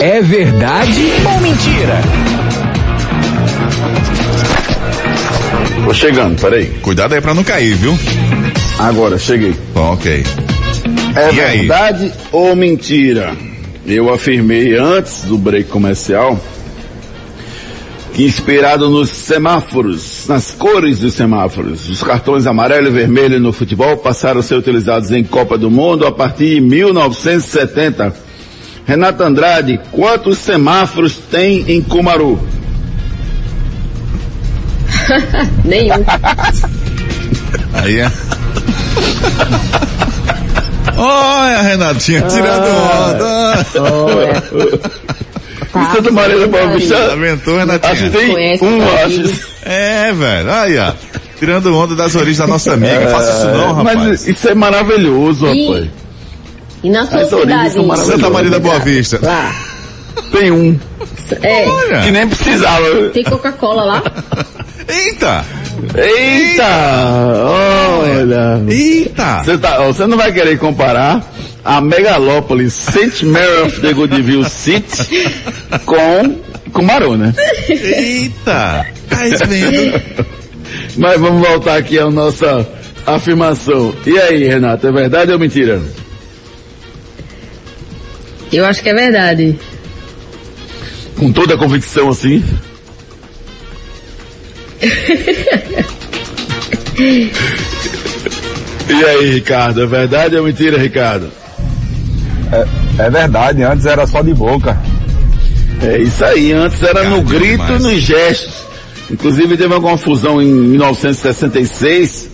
[0.00, 2.00] É verdade ou mentira?
[5.84, 6.66] Tô chegando, peraí.
[6.82, 7.96] Cuidado aí pra não cair, viu?
[8.78, 9.54] Agora, cheguei.
[9.74, 10.24] Ok.
[11.16, 11.58] É E aí?
[11.60, 13.34] verdade ou mentira?
[13.86, 16.40] Eu afirmei antes do break comercial
[18.14, 23.96] que inspirado nos semáforos, nas cores dos semáforos, os cartões amarelo e vermelho no futebol
[23.96, 28.14] passaram a ser utilizados em Copa do Mundo a partir de 1970.
[28.86, 32.38] Renato Andrade, quantos semáforos tem em Cumaru?
[35.64, 36.04] Nenhum.
[37.72, 38.12] Aí é.
[40.96, 43.64] Olha, Renatinha, tirando onda.
[45.92, 46.98] Santa Maria da Boa Vista.
[46.98, 47.92] Lamentou, Renatinha.
[47.92, 49.40] Acho que tem um, acho.
[49.64, 50.52] É, velho.
[50.52, 50.92] Aí, ó.
[51.38, 53.08] Tirando onda das origens da nossa amiga.
[53.08, 53.98] Faça isso não, rapaz.
[53.98, 55.88] Mas isso é maravilhoso, E- rapaz.
[56.84, 58.04] E na sua As cidade?
[58.06, 59.18] Santa Maria da Boa Vista.
[59.22, 59.52] Lá.
[60.30, 60.78] Tem um.
[61.42, 61.66] É.
[61.66, 62.00] Olha.
[62.02, 63.08] Que nem precisava.
[63.12, 64.02] Tem Coca-Cola lá?
[64.86, 65.44] Eita!
[65.96, 66.64] Eita!
[67.44, 68.62] Olha!
[68.68, 69.42] Eita!
[69.44, 71.24] Você, tá, não vai querer comparar
[71.64, 73.24] a megalópole St.
[73.24, 75.28] Mary of the Goodville City
[75.84, 76.38] com
[76.72, 77.34] Cumaru, né?
[77.68, 78.86] Eita!
[79.08, 80.26] Tá vendo?
[80.96, 82.66] Mas vamos voltar aqui à nossa
[83.06, 83.94] afirmação.
[84.06, 85.80] E aí, Renato, é verdade ou mentira?
[88.52, 89.58] Eu acho que é verdade.
[91.16, 92.42] Com toda a convicção assim?
[98.88, 101.28] e aí, Ricardo, é verdade ou mentira, Ricardo?
[102.98, 104.78] É verdade, antes era só de boca.
[105.82, 107.82] É isso aí, antes era no Ricardo, grito e demais.
[107.82, 108.54] nos gestos.
[109.10, 112.30] Inclusive teve uma confusão em 1966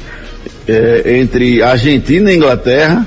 [0.68, 3.06] eh, entre Argentina e Inglaterra.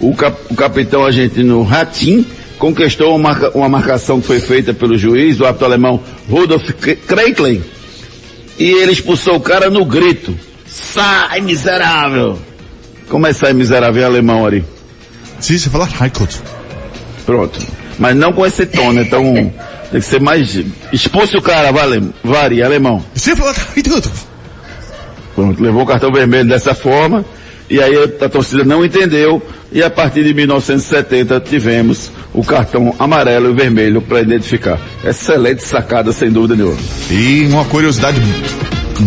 [0.00, 2.24] O, cap- o capitão argentino Ratin
[2.58, 6.96] conquistou uma, marca- uma marcação que foi feita pelo juiz, o árbitro alemão Rudolf K-
[6.96, 7.62] Kreitlen,
[8.58, 10.38] e ele expulsou o cara no grito.
[10.66, 12.38] Sai, miserável!
[13.08, 14.64] Como é sai, miserável em alemão, Ari?
[15.40, 16.40] Sim, você fala Raikot.
[17.24, 17.58] Pronto.
[17.98, 19.02] Mas não com esse tom, né?
[19.02, 19.22] Então,
[19.90, 20.60] tem que ser mais...
[20.92, 23.02] Expulse o cara, vale, Vari, alemão.
[23.14, 24.10] Você fala Raikot.
[25.34, 27.24] Pronto, levou o cartão vermelho dessa forma,
[27.70, 33.50] e aí a torcida não entendeu, e a partir de 1970 tivemos o cartão amarelo
[33.50, 34.78] e vermelho para identificar.
[35.04, 36.78] Excelente sacada, sem dúvida nenhuma.
[37.10, 38.20] E uma curiosidade,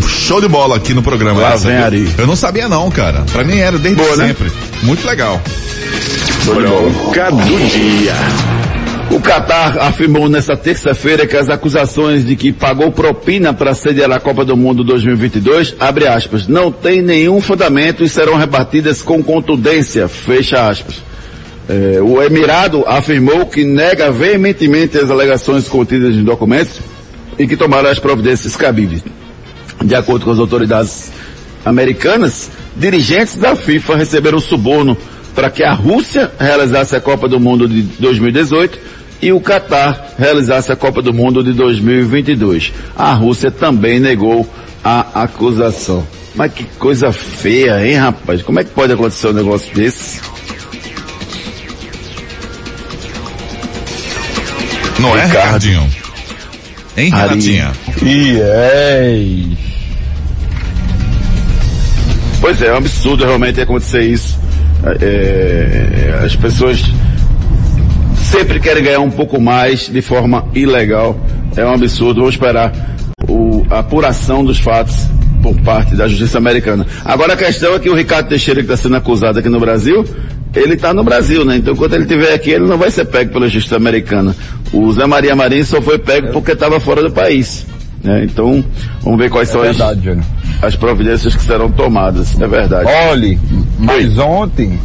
[0.07, 1.41] show de bola aqui no programa.
[1.41, 1.75] Lá vem?
[1.77, 2.13] Ari.
[2.17, 3.23] Eu não sabia não, cara.
[3.31, 4.27] Pra mim era desde Boa, né?
[4.27, 4.51] sempre.
[4.83, 5.41] Muito legal.
[6.45, 8.60] Bronca do dia.
[9.09, 14.19] O Qatar afirmou nesta terça-feira que as acusações de que pagou propina para sediar a
[14.19, 20.07] Copa do Mundo 2022, abre aspas, não tem nenhum fundamento e serão rebatidas com contundência,
[20.07, 21.01] fecha aspas.
[21.67, 26.79] É, o Emirado afirmou que nega veementemente as alegações contidas em documentos
[27.37, 29.03] e que tomará as providências cabíveis.
[29.83, 31.11] De acordo com as autoridades
[31.65, 34.97] americanas, dirigentes da FIFA receberam suborno
[35.33, 38.79] para que a Rússia realizasse a Copa do Mundo de 2018
[39.21, 42.73] e o Catar realizasse a Copa do Mundo de 2022.
[42.95, 44.47] A Rússia também negou
[44.83, 46.05] a acusação.
[46.33, 48.41] Mas que coisa feia, hein, rapaz?
[48.41, 50.21] Como é que pode acontecer um negócio desse?
[54.99, 55.25] Não é.
[55.25, 55.89] Ricardinho?
[56.97, 57.09] Hein.
[57.09, 57.71] Renatinha?
[58.03, 59.25] E é.
[62.39, 64.40] Pois é, é um absurdo realmente acontecer isso.
[65.01, 66.83] É, as pessoas
[68.15, 71.17] sempre querem ganhar um pouco mais de forma ilegal.
[71.55, 72.21] É um absurdo.
[72.21, 72.71] Vamos esperar
[73.27, 74.95] o- a apuração dos fatos
[75.41, 76.85] por parte da justiça americana.
[77.03, 80.05] Agora a questão é que o Ricardo Teixeira, que está sendo acusado aqui no Brasil,
[80.55, 81.57] ele está no Brasil, né?
[81.57, 84.35] Então quando ele estiver aqui, ele não vai ser pego pela justiça americana.
[84.71, 87.65] O Zé Maria Marinho só foi pego porque estava fora do país.
[88.03, 88.23] né?
[88.23, 88.63] Então,
[89.03, 90.25] vamos ver quais É são as, verdade, Júnior.
[90.61, 92.89] As providências que serão tomadas, é verdade.
[93.09, 93.39] Olhe,
[93.79, 94.79] mas ontem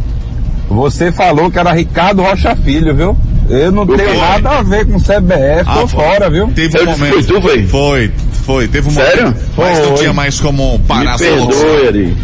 [0.68, 3.16] você falou que era Ricardo Rocha Filho, viu?
[3.48, 4.16] Eu não tenho foi?
[4.16, 5.88] nada a ver com CBF, tô Ah, foi.
[5.88, 6.48] fora, viu?
[6.48, 7.40] Teve um Eu disse, momento.
[7.42, 7.68] foi tu?
[7.68, 8.12] Foi,
[8.44, 8.68] foi.
[8.68, 9.22] Teve um Sério?
[9.24, 9.40] momento.
[9.56, 9.96] Mas não Foi.
[9.98, 11.86] tinha mais como parar Me perdoe.
[11.88, 12.16] Ari.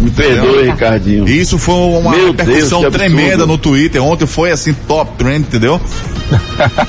[0.00, 1.28] Me perdoe, Ricardinho.
[1.28, 4.02] Isso foi uma Meu repercussão Deus, tremenda no Twitter.
[4.02, 5.80] Ontem foi assim, top trend, entendeu?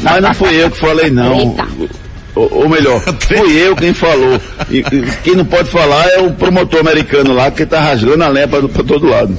[0.04, 1.34] Mas não fui eu que falei, não.
[1.40, 1.68] Eita.
[2.36, 4.40] Ou, ou melhor, fui eu quem falou.
[4.70, 8.28] E, e quem não pode falar é o promotor americano lá, que tá rasgando a
[8.28, 9.38] lâmpada pra todo lado.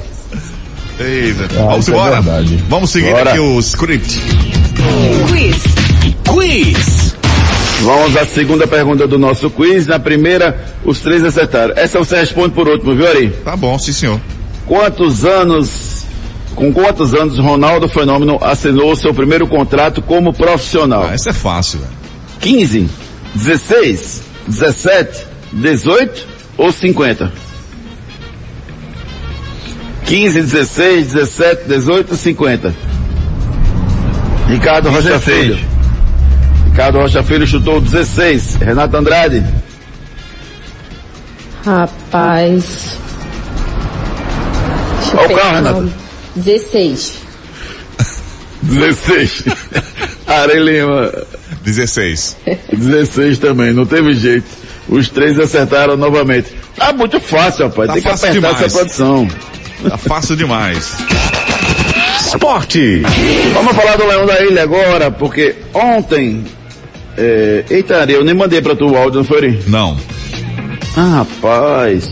[0.99, 1.43] Eita.
[1.59, 2.21] Ah, Vamos é embora.
[2.21, 2.63] verdade.
[2.67, 3.29] Vamos seguir Bora.
[3.31, 4.19] aqui o script.
[5.29, 5.63] Quiz.
[6.27, 7.15] Quiz.
[7.81, 9.85] Vamos à segunda pergunta do nosso quiz.
[9.85, 11.73] Na primeira, os três acertaram.
[11.77, 13.29] Essa você responde por último, viu, Ari?
[13.45, 14.19] Tá bom, sim senhor.
[14.65, 16.03] Quantos anos,
[16.55, 21.05] com quantos anos Ronaldo Fenômeno assinou seu primeiro contrato como profissional?
[21.07, 21.91] Ah, essa é fácil, velho.
[22.39, 22.89] 15,
[23.35, 27.31] 16, 17, 18 ou 50?
[30.05, 32.75] 15, 16, 17, 18 ou 50?
[34.47, 35.23] Ricardo Rocha 16.
[35.23, 35.59] Filho.
[36.65, 38.55] Ricardo Rocha Filho chutou 16.
[38.55, 39.43] Renato Andrade.
[41.65, 42.97] Rapaz.
[45.13, 45.89] Olha o carro, Renata.
[46.35, 47.19] 16.
[48.61, 49.43] 16.
[50.27, 51.11] Ari Lima.
[51.71, 52.37] 16.
[52.71, 54.45] 16 também, não teve jeito.
[54.87, 56.47] Os três acertaram novamente.
[56.77, 57.87] Tá muito fácil, rapaz.
[57.87, 58.61] Tá Tem que apertar demais.
[58.61, 59.27] essa produção.
[59.89, 60.95] Tá fácil demais.
[62.25, 63.01] Esporte.
[63.53, 66.45] Vamos falar do Leão da Ilha agora, porque ontem.
[67.17, 67.65] É...
[67.69, 69.59] Eita, eu nem mandei pra tu o áudio, não foi?
[69.67, 69.97] Não.
[70.95, 72.09] Ah, rapaz.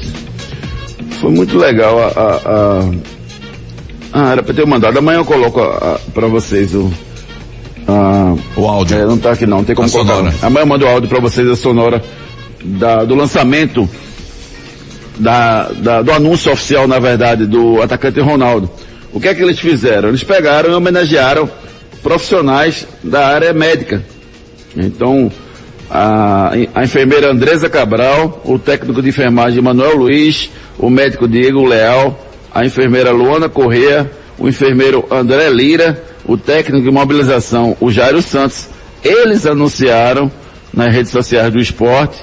[1.21, 2.07] Foi muito legal a.
[2.07, 2.35] a,
[2.81, 2.91] a-
[4.11, 4.97] Ah, era pra ter mandado.
[4.99, 6.91] Amanhã eu coloco a, a, pra vocês o.
[7.87, 8.97] a- O áudio.
[8.97, 10.13] É, não tá aqui não, tem como A colocar.
[10.15, 10.35] sonora.
[10.41, 12.01] Amanhã eu mando o áudio pra vocês, a sonora
[12.63, 13.87] da- do lançamento
[15.17, 18.69] da, da- do anúncio oficial, na verdade, do atacante Ronaldo.
[19.13, 20.09] O que é que eles fizeram?
[20.09, 21.49] Eles pegaram e homenagearam
[22.03, 24.03] profissionais da área médica.
[24.75, 25.31] Então,
[25.89, 32.19] a, a enfermeira Andresa Cabral, o técnico de enfermagem Manuel Luiz, o médico Diego Leal,
[32.53, 38.67] a enfermeira Luana Correa, o enfermeiro André Lira, o técnico de mobilização, o Jairo Santos.
[39.03, 40.31] Eles anunciaram
[40.73, 42.17] nas redes sociais do esporte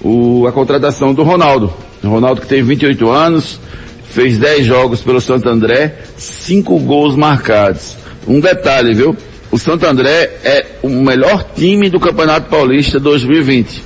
[0.00, 1.72] o- a contratação do Ronaldo.
[2.02, 3.60] O Ronaldo que tem 28 anos,
[4.10, 7.96] fez 10 jogos pelo Santo André, 5 gols marcados.
[8.26, 9.16] Um detalhe, viu?
[9.50, 13.82] O Santo André é o melhor time do Campeonato Paulista 2020.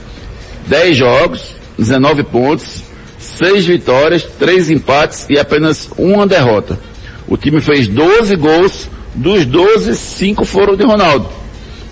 [0.66, 2.82] 10 jogos, 19 pontos,
[3.18, 6.78] 6 vitórias, 3 empates e apenas uma derrota.
[7.28, 11.28] O time fez 12 gols, dos 12, 5 foram de Ronaldo.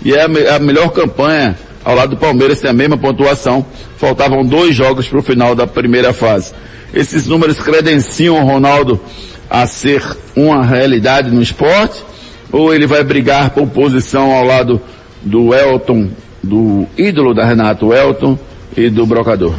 [0.03, 3.63] E é a, a melhor campanha ao lado do Palmeiras, tem a mesma pontuação.
[3.95, 6.51] Faltavam dois jogos para o final da primeira fase.
[6.91, 8.99] Esses números credenciam o Ronaldo
[9.47, 10.03] a ser
[10.35, 12.03] uma realidade no esporte?
[12.51, 14.81] Ou ele vai brigar por posição ao lado
[15.21, 16.09] do Elton,
[16.41, 18.37] do ídolo da Renato Elton
[18.75, 19.53] e do Brocador?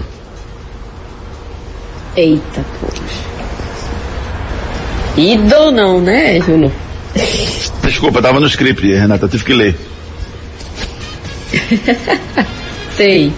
[2.17, 3.27] Eita, poxa.
[5.17, 6.73] Ídolo não, né, Júnior?
[7.83, 9.77] Desculpa, estava no script, Renata, tive que ler.
[12.97, 13.33] Sei.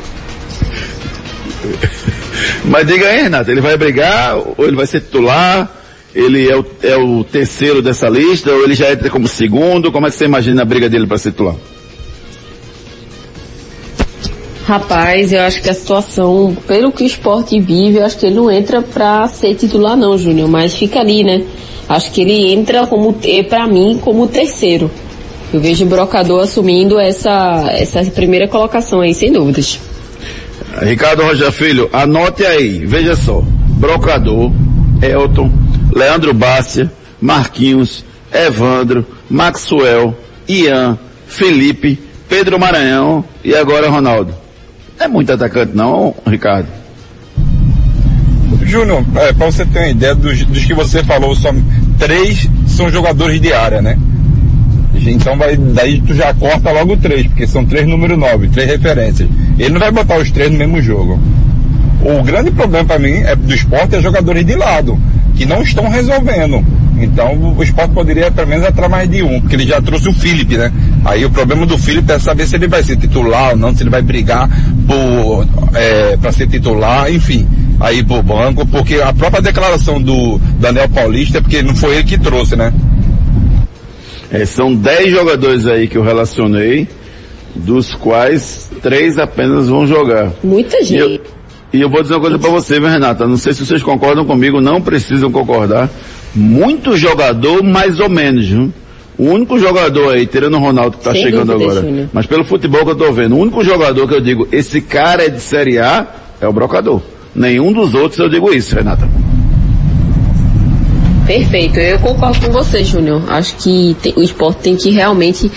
[2.65, 5.71] Mas diga aí, Renata, ele vai brigar ou ele vai ser titular?
[6.15, 9.93] Ele é o, é o terceiro dessa lista ou ele já entra como segundo?
[9.93, 11.55] Como é que você imagina a briga dele para ser titular?
[14.69, 18.35] Rapaz, eu acho que a situação, pelo que o esporte vive, eu acho que ele
[18.35, 21.43] não entra pra ser titular não, Júnior, mas fica ali, né?
[21.89, 23.17] Acho que ele entra como,
[23.49, 24.91] pra mim, como terceiro.
[25.53, 29.81] Eu vejo o Brocador assumindo essa, essa primeira colocação aí, sem dúvidas.
[30.83, 33.43] Ricardo Rocha Filho, anote aí, veja só.
[33.79, 34.53] Brocador,
[35.01, 35.51] Elton,
[35.95, 40.15] Leandro Bárcia, Marquinhos, Evandro, Maxwell,
[40.47, 41.99] Ian, Felipe,
[42.29, 44.35] Pedro Maranhão e agora Ronaldo.
[44.99, 46.69] Não é muito atacante não, Ricardo?
[48.63, 51.51] Júnior, é, para você ter uma ideia dos, dos que você falou, só
[51.99, 53.99] três são jogadores de área, né?
[55.07, 59.29] Então vai, daí tu já corta logo três, porque são três número nove, três referências.
[59.59, 61.19] Ele não vai botar os três no mesmo jogo.
[62.03, 64.99] O grande problema para mim é do esporte é jogadores de lado,
[65.35, 66.65] que não estão resolvendo.
[67.01, 70.13] Então o esporte poderia pelo menos entrar mais de um, porque ele já trouxe o
[70.13, 70.73] Felipe, né?
[71.05, 73.83] Aí o problema do Felipe é saber se ele vai ser titular ou não, se
[73.83, 74.49] ele vai brigar
[74.87, 77.47] por é, para ser titular, enfim.
[77.81, 82.05] Aí pro banco, porque a própria declaração do Daniel Paulista é porque não foi ele
[82.05, 82.73] que trouxe, né?
[84.31, 86.89] É, são 10 jogadores aí que eu relacionei,
[87.55, 90.33] dos quais três apenas vão jogar.
[90.43, 91.23] Muita E eu, gente.
[91.73, 93.27] E eu vou dizer uma coisa pra você, viu, Renata?
[93.27, 95.89] Não sei se vocês concordam comigo, não precisam concordar.
[96.35, 98.73] Muito jogador, mais ou menos, viu?
[99.19, 102.09] O único jogador aí, tirando o Ronaldo que tá Sem chegando dúvida, agora, Júnior.
[102.13, 105.25] mas pelo futebol que eu tô vendo, o único jogador que eu digo, esse cara
[105.25, 106.07] é de Série A,
[106.41, 107.03] é o Brocador.
[107.39, 109.09] Nenhum dos outros eu digo isso, Renata.
[111.25, 113.23] Perfeito, eu concordo com você, Júnior.
[113.29, 115.51] Acho que tem- o esporte tem que realmente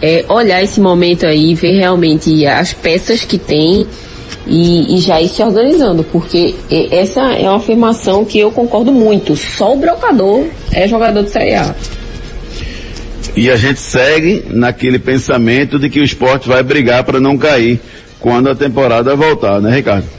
[0.00, 3.86] é, olhar esse momento aí, ver realmente as peças que tem
[4.46, 6.54] e, e já ir se organizando, porque
[6.90, 9.36] essa é uma afirmação que eu concordo muito.
[9.36, 11.74] Só o brocador é jogador de Série A.
[13.36, 17.78] E a gente segue naquele pensamento de que o esporte vai brigar para não cair
[18.18, 20.17] quando a temporada voltar, né, Ricardo?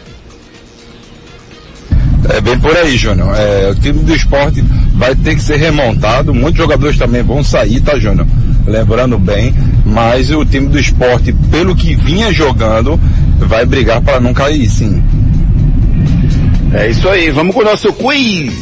[2.39, 3.35] É bem por aí, Júnior.
[3.35, 4.63] É, o time do esporte
[4.95, 6.33] vai ter que ser remontado.
[6.33, 8.25] Muitos jogadores também vão sair, tá, Júnior?
[8.65, 9.53] Lembrando bem,
[9.85, 12.97] mas o time do esporte, pelo que vinha jogando,
[13.39, 15.03] vai brigar para não cair, sim.
[16.71, 18.53] É isso aí, vamos com o nosso quiz.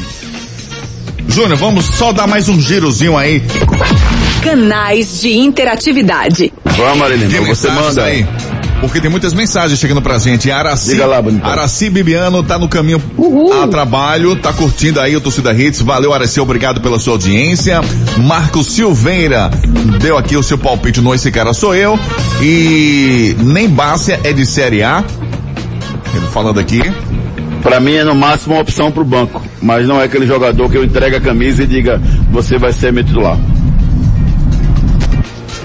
[1.27, 3.43] Júnior, vamos só dar mais um girozinho aí.
[4.41, 6.51] Canais de interatividade.
[6.65, 8.05] Vamos, Arilino, de você manda.
[8.05, 8.25] aí.
[8.79, 10.51] Porque tem muitas mensagens chegando pra gente.
[10.51, 11.49] Araci, Diga lá, bonitão.
[11.49, 13.01] Araci Bibiano tá no caminho
[13.61, 15.81] a trabalho, tá curtindo aí o Torcida Hits.
[15.81, 17.81] Valeu, Araci, obrigado pela sua audiência.
[18.17, 19.49] Marcos Silveira
[19.99, 21.99] deu aqui o seu palpite no Esse Cara Sou Eu.
[22.41, 25.03] E nem Bárcia é de Série A.
[26.15, 26.81] Ele falando aqui.
[27.61, 30.77] Pra mim é no máximo uma opção pro banco, mas não é aquele jogador que
[30.77, 32.01] eu entregue a camisa e diga,
[32.31, 33.37] você vai ser meu titular.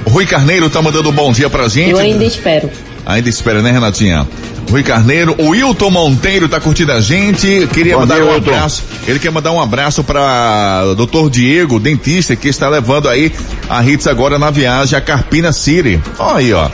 [0.08, 1.90] Rui Carneiro tá mandando um bom dia pra gente.
[1.90, 2.68] Eu ainda espero.
[3.04, 4.26] Ainda espera, né, Renatinha?
[4.70, 7.66] Rui Carneiro, o Wilton Monteiro tá curtindo a gente.
[7.72, 8.82] Queria Bom mandar dia, um abraço.
[9.06, 11.28] Ele quer mandar um abraço para Dr.
[11.30, 13.32] Diego, dentista, que está levando aí
[13.68, 16.00] a Hits agora na viagem a Carpina City.
[16.18, 16.70] Ó aí, ó.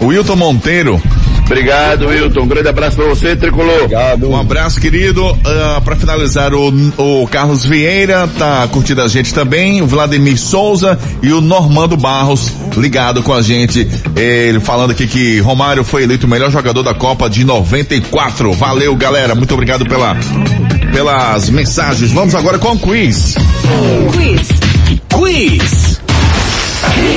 [0.00, 1.02] O Wilton Monteiro.
[1.46, 2.40] Obrigado, Wilton.
[2.40, 3.84] Um grande abraço pra você, Tricolor.
[3.84, 4.28] Obrigado.
[4.28, 5.24] Um abraço, querido.
[5.46, 6.68] Ah, para finalizar, o,
[6.98, 9.80] o Carlos Vieira tá curtindo a gente também.
[9.80, 13.88] O Vladimir Souza e o Normando Barros ligado com a gente.
[14.16, 18.52] Ele falando aqui que Romário foi eleito o melhor jogador da Copa de 94.
[18.52, 19.34] Valeu, galera.
[19.36, 20.16] Muito obrigado pela,
[20.92, 22.10] pelas mensagens.
[22.10, 23.36] Vamos agora com o quiz.
[24.12, 24.48] Quiz.
[25.08, 25.95] Quiz.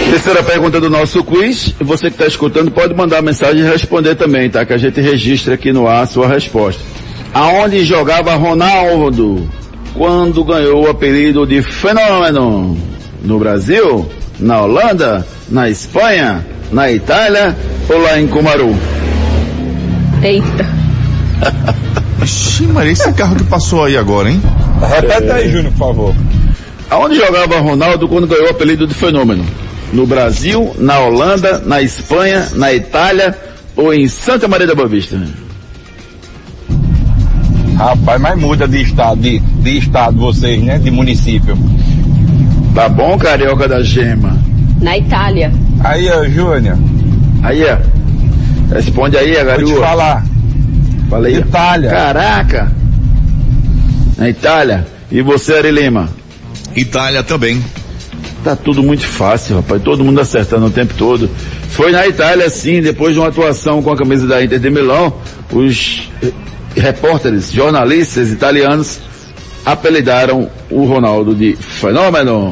[0.09, 1.73] Terceira pergunta do nosso quiz.
[1.79, 4.65] Você que está escutando pode mandar mensagem e responder também, tá?
[4.65, 6.81] Que a gente registra aqui no ar a sua resposta.
[7.33, 9.47] Aonde jogava Ronaldo
[9.93, 12.77] quando ganhou o apelido de fenômeno?
[13.23, 14.09] No Brasil?
[14.39, 15.25] Na Holanda?
[15.49, 16.45] Na Espanha?
[16.71, 17.55] Na Itália?
[17.89, 18.75] Ou lá em Cumaru?
[20.23, 20.67] Eita.
[22.23, 24.41] Ixi, Maria, esse carro que passou aí agora, hein?
[24.81, 26.15] Repete aí, Júnior, por favor.
[26.89, 29.45] Aonde jogava Ronaldo quando ganhou o apelido de fenômeno?
[29.91, 33.35] No Brasil, na Holanda, na Espanha, na Itália
[33.75, 35.19] ou em Santa Maria da Boa Vista?
[37.75, 40.77] Rapaz, mas muda de estado, de, de estado vocês, né?
[40.77, 41.57] De município.
[42.75, 44.37] Tá bom, carioca da gema?
[44.81, 45.51] Na Itália.
[45.83, 46.77] Aí, ó, Júnior,
[47.41, 47.77] Aí, ó.
[48.73, 50.25] Responde aí, a vou te falar.
[51.09, 51.37] Falei.
[51.37, 51.89] Itália.
[51.89, 52.71] Caraca.
[54.17, 54.85] Na Itália.
[55.11, 56.09] E você, Ari Lima?
[56.75, 57.63] Itália também.
[58.43, 59.81] Tá tudo muito fácil, rapaz.
[59.81, 61.29] Todo mundo acertando o tempo todo.
[61.69, 65.13] Foi na Itália, sim, depois de uma atuação com a camisa da Inter de Milão,
[65.51, 66.31] os eh,
[66.75, 68.99] repórteres, jornalistas italianos
[69.65, 72.51] apelidaram o Ronaldo de fenômeno.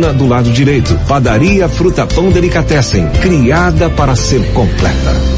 [0.00, 0.98] do lado direito.
[1.08, 5.36] Padaria Fruta Pão Delicatessen, criada para ser completa.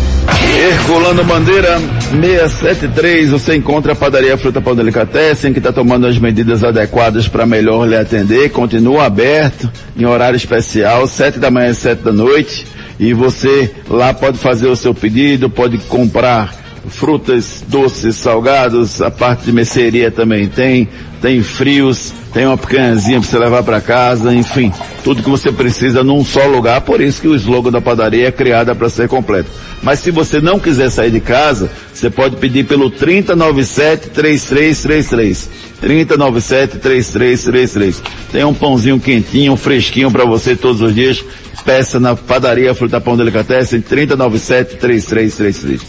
[0.59, 1.79] Herculano Bandeira
[2.11, 7.47] 673, você encontra a padaria Fruta Pão Delicatessen, que está tomando as medidas adequadas para
[7.47, 8.51] melhor lhe atender.
[8.51, 12.67] Continua aberto em horário especial, sete da manhã e sete da noite.
[12.99, 16.55] E você lá pode fazer o seu pedido, pode comprar
[16.89, 20.89] frutas, doces, salgados, a parte de mercearia também tem,
[21.21, 24.73] tem frios, tem uma picanhazinha para você levar para casa, enfim,
[25.03, 28.33] tudo que você precisa num só lugar, por isso que o slogan da padaria é
[28.33, 29.51] criada para ser completo.
[29.83, 35.49] Mas se você não quiser sair de casa, você pode pedir pelo 3097-3333.
[35.83, 37.97] 3097-3333.
[38.33, 41.25] Tem um pãozinho quentinho, fresquinho para você todos os dias.
[41.65, 45.81] Peça na padaria Fruta Pão Delicatessen 3097-3333.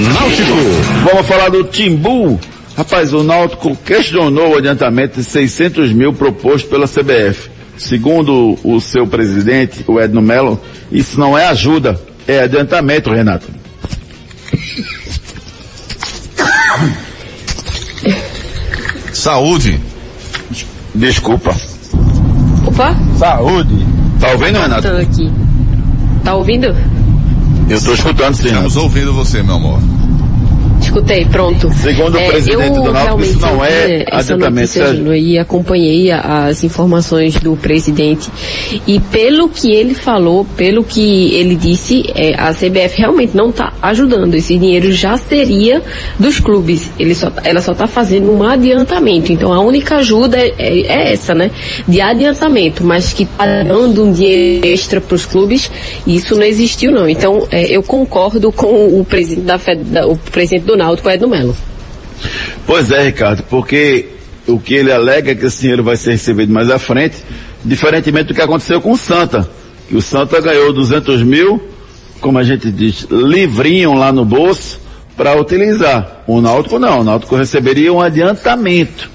[0.00, 0.56] Náutico.
[1.04, 2.40] Vamos falar do Timbu.
[2.80, 7.50] Rapaz, o Náutico questionou o adiantamento de 600 mil proposto pela CBF.
[7.76, 10.58] Segundo o seu presidente, o Edno Melo,
[10.90, 13.48] isso não é ajuda, é adiantamento, Renato.
[19.12, 19.78] Saúde.
[20.94, 21.54] Desculpa.
[22.66, 23.86] Opa, Saúde.
[24.18, 24.88] Tá ouvindo, Renato?
[24.88, 25.30] tô aqui.
[26.24, 26.74] Tá ouvindo?
[27.68, 28.46] Eu tô escutando, sim.
[28.46, 29.80] Estamos ouvindo você, meu amor.
[30.90, 31.70] Escutei, pronto.
[31.72, 34.72] Segundo o É, presidente eu do Náutico, isso realmente não é essa adiantamento.
[34.96, 38.28] Júnior, e acompanhei as informações do presidente.
[38.88, 43.72] E pelo que ele falou, pelo que ele disse, é, a CBF realmente não está
[43.80, 44.34] ajudando.
[44.34, 45.80] Esse dinheiro já seria
[46.18, 46.90] dos clubes.
[46.98, 49.30] Ele só, ela só está fazendo um adiantamento.
[49.32, 51.52] Então a única ajuda é, é- é essa, né?
[51.86, 55.70] De adiantamento, mas que está dando um dinheiro extra para os clubes,
[56.04, 57.08] isso não existiu não.
[57.08, 58.66] Então é, eu concordo com
[59.00, 60.80] o presidente da, Fed- da- o presidente do Náutico,
[61.10, 61.56] Edno Melo.
[62.66, 64.06] Pois é, Ricardo, porque
[64.46, 67.16] o que ele alega é que esse dinheiro vai ser recebido mais à frente,
[67.64, 69.48] diferentemente do que aconteceu com o Santa.
[69.88, 71.62] Que o Santa ganhou 200 mil,
[72.20, 74.80] como a gente diz, livrinho lá no bolso
[75.16, 76.22] para utilizar.
[76.26, 79.10] O Náutico não, o Náutico receberia um adiantamento.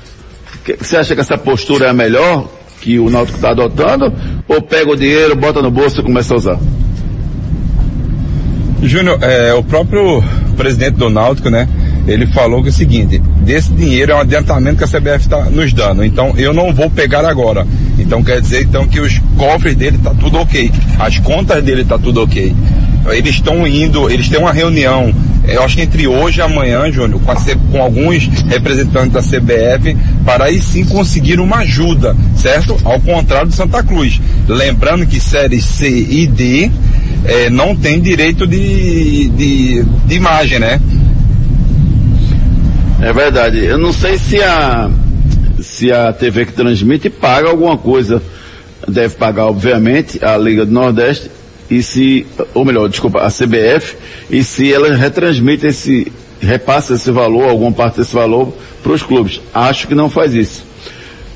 [0.64, 2.48] Que- Você acha que essa postura é a melhor
[2.82, 4.14] que o Náutico está adotando?
[4.48, 6.60] Ou pega o dinheiro, bota no bolso e começa a usar?
[8.84, 10.24] Júnior, é, o próprio
[10.56, 11.68] presidente do Náutico, né?
[12.08, 15.46] Ele falou que é o seguinte, desse dinheiro é um adiantamento que a CBF está
[15.46, 17.66] nos dando, então eu não vou pegar agora.
[17.98, 21.98] Então quer dizer então que os cofres dele tá tudo ok, as contas dele tá
[21.98, 22.56] tudo ok.
[23.12, 25.14] Eles estão indo, eles têm uma reunião,
[25.48, 27.34] eu acho que entre hoje e amanhã, Júnior, com,
[27.72, 29.96] com alguns representantes da CBF,
[30.26, 32.78] para aí sim conseguir uma ajuda, certo?
[32.84, 34.20] Ao contrário do Santa Cruz.
[34.48, 36.72] Lembrando que série C e D
[37.28, 40.80] eh, não tem direito de, de, de imagem, né?
[43.02, 43.64] É verdade.
[43.64, 44.90] Eu não sei se a
[45.62, 48.22] se a TV que transmite paga alguma coisa.
[48.88, 51.32] Deve pagar, obviamente, a Liga do Nordeste
[51.70, 53.96] e se, ou melhor, desculpa, a CBF,
[54.30, 58.54] e se ela retransmite esse, repassa esse valor, alguma parte desse valor
[58.84, 59.42] para os clubes.
[59.54, 60.65] Acho que não faz isso.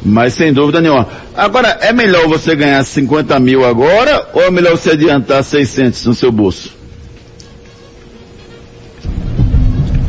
[0.03, 1.07] Mas sem dúvida nenhuma.
[1.35, 6.13] Agora, é melhor você ganhar 50 mil agora ou é melhor você adiantar 600 no
[6.13, 6.73] seu bolso?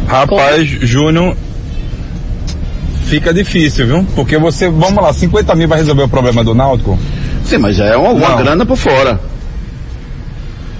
[0.06, 1.36] Rapaz, Júnior,
[3.04, 4.06] fica difícil, viu?
[4.14, 6.98] Porque você, vamos lá, 50 mil vai resolver o problema do Náutico?
[7.44, 9.20] Sim, mas já é uma, uma grana por fora.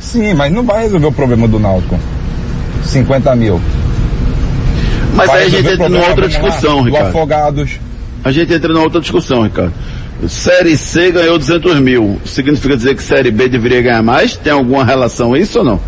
[0.00, 1.98] Sim, mas não vai resolver o problema do Náutico.
[2.84, 3.60] 50 mil.
[5.14, 7.08] Mas Vai aí a gente entra numa outra lá, discussão, do Ricardo.
[7.08, 7.80] Afogados.
[8.22, 9.72] A gente entra numa outra discussão, Ricardo.
[10.28, 12.20] Série C ganhou 200 mil.
[12.24, 14.36] Significa dizer que Série B deveria ganhar mais?
[14.36, 15.80] Tem alguma relação isso ou não?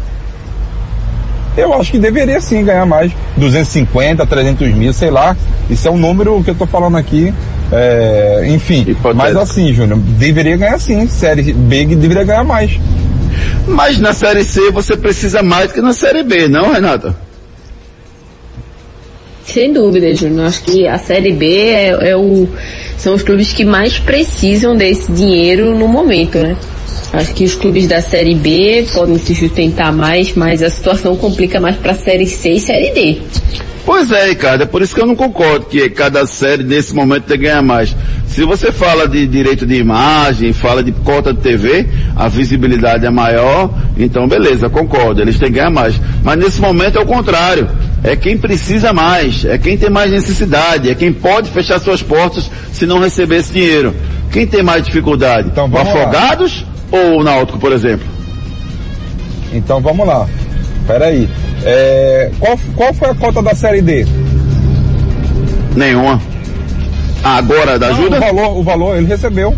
[1.57, 3.13] Eu acho que deveria sim ganhar mais.
[3.37, 5.37] 250, 300 mil, sei lá.
[5.69, 7.33] Isso é um número que eu tô falando aqui.
[7.71, 11.07] é, enfim, mas assim, Júnior, deveria ganhar sim.
[11.07, 12.79] Série B deveria ganhar mais.
[13.69, 17.15] Mas na Série C você precisa mais do que na Série B, não, Renata?
[19.45, 20.47] Sem dúvida, Júnior.
[20.47, 22.49] Acho que a Série B é, é o,
[22.97, 26.57] são os clubes que mais precisam desse dinheiro no momento, né?
[27.13, 31.61] Acho que os clubes da Série B podem se sustentar mais, mas a situação complica
[31.61, 33.19] mais para a Série C e Série D.
[33.85, 37.25] Pois é, Ricardo, é por isso que eu não concordo que cada série nesse momento
[37.25, 37.95] tem que ganhar mais.
[38.33, 43.11] Se você fala de direito de imagem, fala de cota de TV, a visibilidade é
[43.11, 46.01] maior, então beleza, concordo, eles têm que ganhar mais.
[46.25, 47.69] Mas nesse momento é o contrário.
[48.03, 52.51] É quem precisa mais, é quem tem mais necessidade, é quem pode fechar suas portas
[52.73, 53.95] se não receber esse dinheiro.
[54.33, 55.51] Quem tem mais dificuldade?
[55.51, 55.83] o vamos lá.
[55.83, 58.07] Afogados ou o Náutico, por exemplo?
[59.53, 60.27] Então vamos lá.
[60.87, 61.29] Peraí.
[61.65, 64.07] É, qual, qual foi a cota da Série D?
[65.77, 66.19] Nenhuma.
[67.23, 68.17] Agora da Não, ajuda?
[68.17, 69.55] O valor, o valor ele recebeu.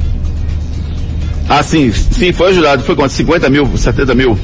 [1.48, 2.82] Ah, sim, sim, foi ajudado.
[2.82, 3.12] Foi quanto?
[3.12, 4.38] 50 mil, 70 mil?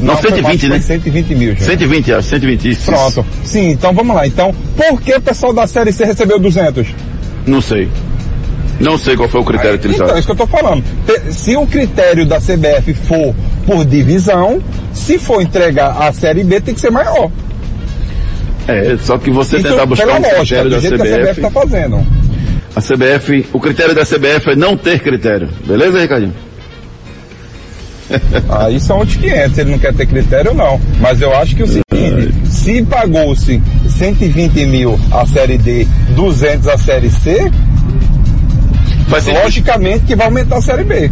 [0.00, 0.68] Não, foi 120, mais, né?
[0.68, 1.64] foi 120 mil, gente.
[1.64, 2.86] 120, acho, 120, isso.
[2.86, 3.24] Pronto.
[3.44, 4.26] Sim, então vamos lá.
[4.26, 6.88] Então, por que o pessoal da Série C recebeu 200?
[7.46, 7.88] Não sei.
[8.80, 10.04] Não sei qual foi o critério utilizado.
[10.06, 10.82] Então, é isso que eu tô falando.
[11.30, 13.34] Se o critério da CBF for
[13.64, 14.60] por divisão,
[14.92, 17.30] se for entregar a Série B, tem que ser maior.
[18.68, 21.04] É, só que você Isso tentar buscar pela um critério do da jeito que a
[21.04, 21.40] CBF CBF.
[21.40, 22.06] tá fazendo.
[22.74, 25.48] A CBF, o critério da CBF é não ter critério.
[25.66, 26.34] Beleza, Ricardinho?
[28.48, 30.80] Aí são outros 500, ele não quer ter critério não.
[31.00, 36.68] Mas eu acho que é o seguinte, se pagou-se 120 mil a Série D, 200
[36.68, 37.50] a Série C,
[39.44, 41.10] logicamente que vai aumentar a Série B.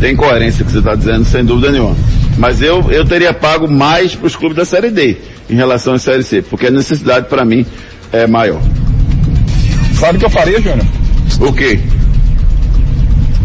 [0.00, 1.96] Tem coerência que você está dizendo, sem dúvida nenhuma.
[2.38, 5.16] Mas eu, eu teria pago mais para os clubes da Série D
[5.50, 7.64] em relação à Série C, porque a necessidade para mim
[8.12, 8.60] é maior.
[9.98, 10.86] Sabe o que eu faria, Júnior?
[11.40, 11.78] O quê?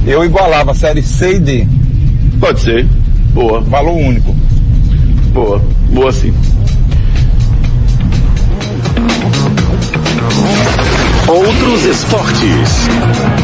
[0.06, 1.68] Eu igualava a Série C e D.
[2.40, 2.86] Pode ser.
[3.34, 3.62] Boa.
[3.62, 4.34] Valor único.
[5.34, 5.62] Boa.
[5.92, 6.34] Boa sim.
[11.28, 13.37] Outros esportes.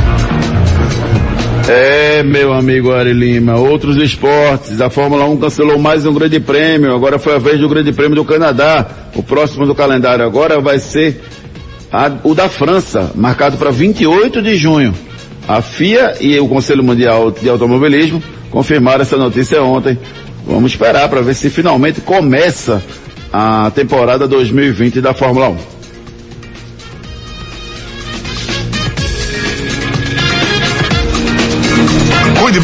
[1.68, 4.82] É, meu amigo Ari Lima, outros esportes.
[4.82, 6.93] A Fórmula 1 cancelou mais um grande prêmio.
[6.93, 8.86] Agora foi a vez do grande prêmio do Canadá.
[9.16, 11.22] O próximo do calendário agora vai ser
[11.89, 14.93] a, o da França, marcado para 28 de junho.
[15.47, 19.97] A FIA e o Conselho Mundial de Automobilismo confirmaram essa notícia ontem.
[20.45, 22.84] Vamos esperar para ver se finalmente começa
[23.32, 25.72] a temporada 2020 da Fórmula 1.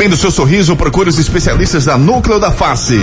[0.10, 2.98] Do seu sorriso, procure os especialistas da Núcleo da Face.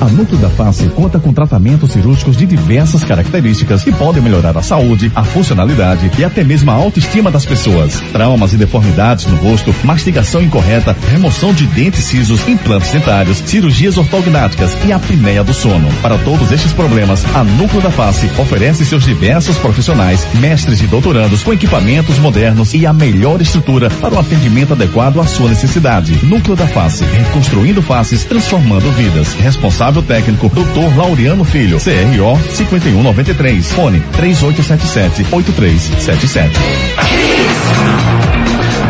[0.00, 4.62] A Núcleo da Face conta com tratamentos cirúrgicos de diversas características que podem melhorar a
[4.62, 8.02] saúde, a funcionalidade e até mesmo a autoestima das pessoas.
[8.12, 14.76] Traumas e deformidades no rosto, mastigação incorreta, remoção de dentes cisos, implantes dentários, cirurgias ortognáticas
[14.84, 15.88] e apneia do sono.
[16.02, 21.44] Para todos estes problemas, a Núcleo da Face oferece seus diversos profissionais, mestres e doutorandos
[21.44, 26.23] com equipamentos modernos e a melhor estrutura para o atendimento adequado à sua necessidade.
[26.24, 29.34] Núcleo da Face, reconstruindo faces, transformando vidas.
[29.34, 30.96] Responsável técnico, Dr.
[30.96, 36.50] Laureano Filho, CRO 5193, fone 3877-8377.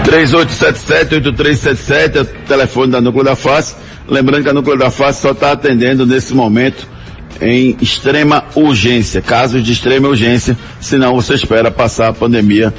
[0.05, 3.75] 3877-8377 é o telefone da Núcleo da Face.
[4.09, 6.95] Lembrando que a Núcleo da Face só está atendendo nesse momento
[7.41, 12.73] em extrema urgência, casos de extrema urgência, senão você espera passar a pandemia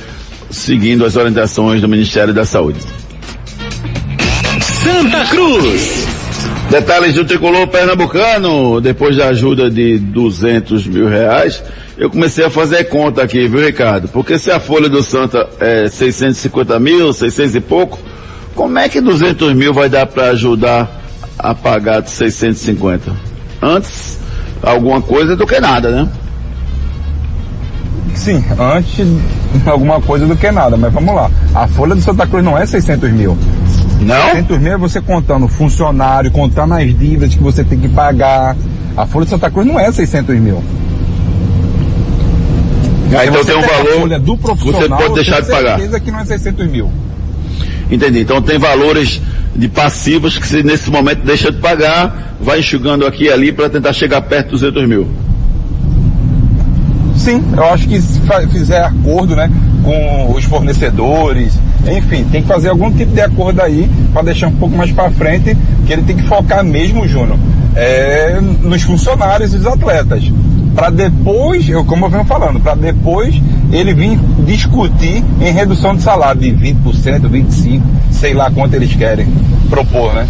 [0.49, 2.79] seguindo as orientações do Ministério da Saúde.
[4.85, 6.05] Santa Cruz.
[6.69, 11.63] Detalhes do tricolor pernambucano, depois da ajuda de 200 mil reais,
[11.97, 14.07] eu comecei a fazer conta aqui, viu Ricardo?
[14.09, 17.97] Porque se a folha do Santa é 650 mil, 600 e pouco,
[18.53, 21.01] como é que 200 mil vai dar para ajudar
[21.39, 23.11] a pagar de 650?
[23.63, 24.19] Antes,
[24.61, 26.07] alguma coisa do que nada, né?
[28.13, 29.07] Sim, antes
[29.65, 31.29] alguma coisa do que nada, mas vamos lá.
[31.53, 33.37] A folha do Santa Cruz não é 600 mil.
[34.01, 34.29] Não?
[34.31, 38.55] 600 mil é você contando funcionário, contando as dívidas que você tem que pagar.
[38.95, 40.63] A folha de Santa Cruz não é 600 mil.
[43.17, 45.47] Ah, então você tem um pega a valor, folha do profissional, você pode deixar de
[45.49, 45.77] pagar.
[45.77, 46.91] certeza que não é 600 mil.
[47.89, 48.19] Entendi.
[48.19, 49.21] Então tem valores
[49.55, 53.69] de passivos que se nesse momento deixa de pagar, vai enxugando aqui e ali para
[53.69, 55.07] tentar chegar perto dos 200 mil.
[57.25, 58.21] Sim, eu acho que se
[58.51, 59.49] fizer acordo, né,
[59.83, 61.57] com os fornecedores,
[61.91, 65.09] enfim, tem que fazer algum tipo de acordo aí para deixar um pouco mais para
[65.09, 65.57] frente,
[65.87, 67.35] que ele tem que focar mesmo, Júnior,
[67.75, 70.31] é, nos funcionários e os atletas.
[70.75, 76.03] Para depois, eu, como eu venho falando, para depois ele vir discutir em redução de
[76.03, 79.25] salário de 20%, 25%, sei lá quanto eles querem
[79.67, 80.27] propor, né?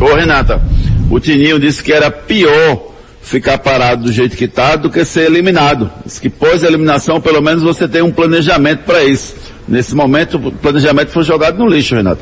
[0.00, 0.62] Ô Renata,
[1.10, 2.91] o Tininho disse que era pior
[3.22, 5.90] ficar parado do jeito que está do que ser eliminado.
[6.04, 9.34] Diz que pós a eliminação, pelo menos você tem um planejamento para isso.
[9.66, 12.20] Nesse momento, o planejamento foi jogado no lixo, Renata.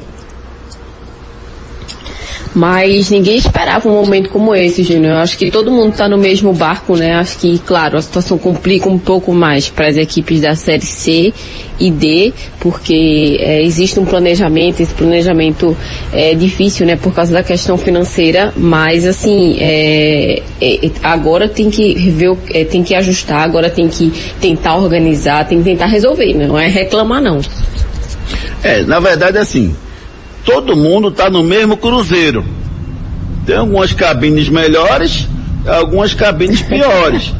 [2.61, 5.16] Mas ninguém esperava um momento como esse, Júnior.
[5.16, 7.14] Acho que todo mundo está no mesmo barco, né?
[7.14, 11.32] Acho que, claro, a situação complica um pouco mais para as equipes da Série C
[11.80, 15.74] e D, porque é, existe um planejamento, esse planejamento
[16.12, 16.96] é difícil, né?
[16.96, 22.62] Por causa da questão financeira, mas assim, é, é, agora tem que ver, o- é,
[22.64, 26.46] tem que ajustar, agora tem que tentar organizar, tem que tentar resolver, né?
[26.46, 27.40] não é reclamar não.
[28.62, 29.74] É, na verdade é assim,
[30.45, 32.45] todo mundo está no mesmo cruzeiro.
[33.47, 35.26] Tem algumas cabines melhores,
[35.66, 37.32] algumas cabines piores.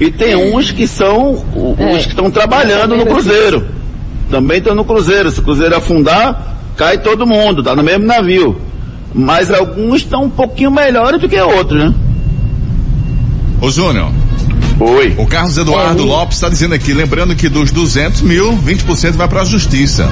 [0.00, 2.02] E tem uns que são os É.
[2.02, 3.66] que estão trabalhando no cruzeiro.
[4.30, 5.30] Também estão no cruzeiro.
[5.30, 8.60] Se o cruzeiro afundar, cai todo mundo, tá no mesmo navio.
[9.12, 11.94] Mas alguns estão um pouquinho melhores do que outros, né?
[13.60, 14.10] Ô Júnior.
[14.78, 15.14] Oi.
[15.18, 19.42] O Carlos Eduardo Lopes está dizendo aqui, lembrando que dos 200 mil, 20% vai para
[19.42, 20.08] a justiça.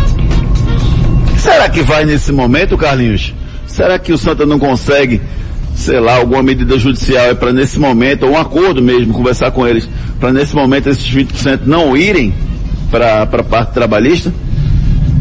[1.38, 3.34] Será que vai nesse momento, Carlinhos?
[3.66, 5.20] Será que o Santa não consegue,
[5.74, 9.88] sei lá, alguma medida judicial para nesse momento, ou um acordo mesmo, conversar com eles,
[10.18, 12.34] para nesse momento esses 20% não irem
[12.90, 14.32] para a parte trabalhista?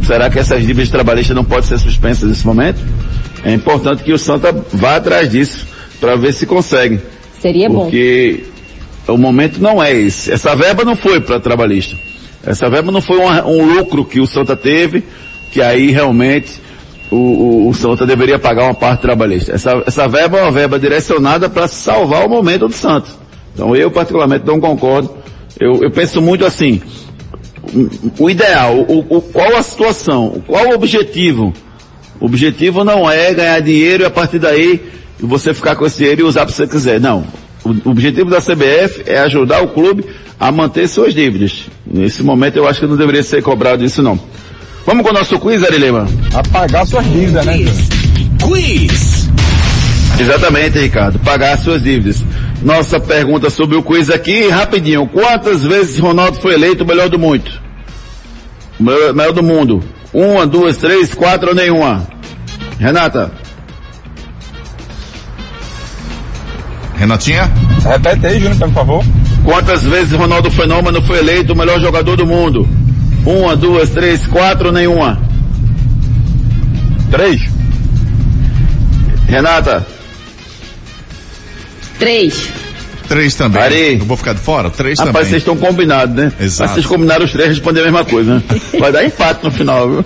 [0.04, 2.80] Será que essas dívidas trabalhistas não podem ser suspensas nesse momento?
[3.44, 5.68] É importante que o Santa vá atrás disso,
[6.00, 7.00] para ver se consegue.
[7.42, 7.84] Seria bom.
[7.84, 8.44] Porque
[9.08, 10.32] o momento não é esse.
[10.32, 11.96] Essa verba não foi para trabalhista.
[12.46, 15.04] Essa verba não foi um, um lucro que o Santa teve,
[15.56, 16.60] que aí realmente
[17.10, 19.54] o, o, o Santa deveria pagar uma parte trabalhista.
[19.54, 23.18] Essa, essa verba é uma verba direcionada para salvar o momento do Santos.
[23.54, 25.16] Então eu particularmente não concordo.
[25.58, 26.82] Eu, eu penso muito assim,
[28.20, 31.54] o, ideal, o, o, qual a situação, qual o objetivo?
[32.20, 34.82] O objetivo não é ganhar dinheiro e a partir daí
[35.18, 37.00] você ficar com esse dinheiro e usar para você quiser.
[37.00, 37.24] Não.
[37.64, 40.06] O objetivo da CBF é ajudar o clube
[40.38, 41.70] a manter suas dívidas.
[41.88, 44.20] Nesse momento eu acho que não deveria ser cobrado isso não.
[44.86, 46.08] Vamos com o nosso quiz, Ari Lima?
[46.34, 47.58] A pagar suas dívidas, né?
[48.42, 49.30] Quiz!
[50.20, 51.18] Exatamente, Ricardo.
[51.20, 52.24] Pagar suas dívidas.
[52.62, 55.08] Nossa pergunta sobre o quiz aqui, rapidinho.
[55.08, 57.52] Quantas vezes Ronaldo foi eleito o melhor do mundo?
[58.80, 59.84] O melhor, melhor do mundo?
[60.14, 62.08] Uma, duas, três, quatro ou nenhuma?
[62.80, 63.32] Renata?
[66.96, 67.52] Renatinha?
[67.84, 69.04] Repete aí, Júnior, por favor.
[69.44, 72.68] Quantas vezes Ronaldo Fenômeno foi eleito o melhor jogador do mundo?
[73.26, 75.20] Uma, duas, três, quatro ou nenhuma?
[77.10, 77.42] Três.
[79.28, 79.86] Renata?
[81.98, 82.50] Três.
[83.08, 83.62] Três também.
[83.62, 84.00] Ari.
[84.00, 84.70] Eu vou ficar de fora?
[84.70, 85.30] Três Rapaz, também.
[85.30, 86.32] vocês estão combinados, né?
[86.40, 86.70] Exato.
[86.70, 88.44] Mas vocês combinaram os três responder a mesma coisa, né?
[88.80, 90.06] Vai dar empate no final, viu?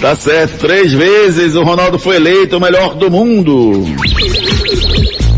[0.00, 0.58] Tá certo.
[0.58, 3.84] Três vezes o Ronaldo foi eleito o melhor do mundo.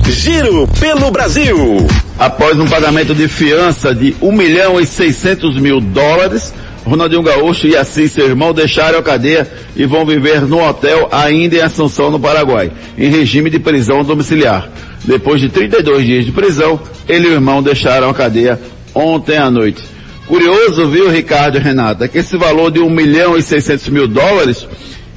[0.08, 1.86] Giro pelo Brasil.
[2.18, 6.52] Após um pagamento de fiança de 1 milhão e 600 mil dólares,
[6.90, 11.56] Ronaldinho Gaúcho e assim seu irmão deixaram a cadeia e vão viver no hotel ainda
[11.56, 14.68] em Assunção, no Paraguai, em regime de prisão domiciliar.
[15.04, 16.78] Depois de 32 dias de prisão,
[17.08, 18.60] ele e o irmão deixaram a cadeia
[18.94, 19.82] ontem à noite.
[20.26, 24.66] Curioso, viu, Ricardo e Renata, que esse valor de 1 milhão e 600 mil dólares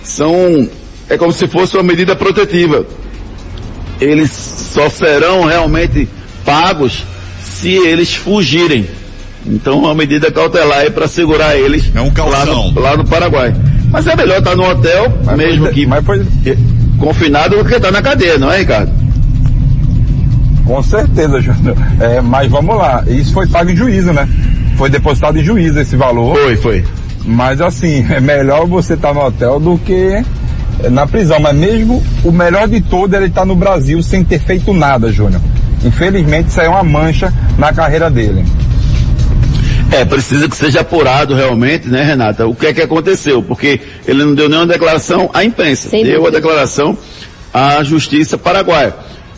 [0.01, 0.69] são,
[1.09, 2.86] é como se fosse uma medida protetiva
[3.99, 6.07] eles só serão realmente
[6.45, 7.03] pagos
[7.41, 8.88] se eles fugirem.
[9.46, 13.54] Então uma medida cautelar aí para segurar eles É um lá, no, lá no Paraguai.
[13.89, 16.26] Mas é melhor estar no hotel, mesmo que Mas foi,
[16.98, 19.04] confinado, do que estar na cadeia, não é, Ricardo?
[20.66, 21.78] com certeza, Júnior.
[22.00, 23.04] É, mas vamos lá.
[23.08, 24.28] Isso foi pago em juízo, né?
[24.78, 26.36] Foi depositado em juízo esse valor.
[26.36, 26.84] Foi, foi.
[27.26, 30.24] Mas assim, é melhor você estar no hotel do que
[30.89, 31.39] na prisão.
[31.39, 35.12] Mas mesmo o melhor de todo é ele estar no Brasil sem ter feito nada,
[35.12, 35.41] Júnior.
[35.86, 38.44] Infelizmente isso aí é uma mancha na carreira dele.
[39.94, 44.24] É, precisa que seja apurado realmente, né, Renata, o que é que aconteceu, porque ele
[44.24, 46.38] não deu nenhuma declaração à imprensa, Sem deu a dúvida.
[46.38, 46.98] declaração
[47.54, 48.96] à justiça paraguaia.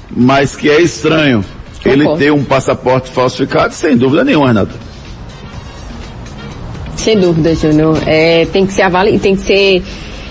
[0.10, 1.44] Mas que é estranho
[1.84, 2.24] ele Concordo.
[2.24, 4.74] ter um passaporte falsificado, sem dúvida nenhuma, Renata.
[6.96, 8.02] Sem dúvida, Júnior.
[8.06, 9.20] É, tem que ser avali...
[9.20, 9.84] tem que ser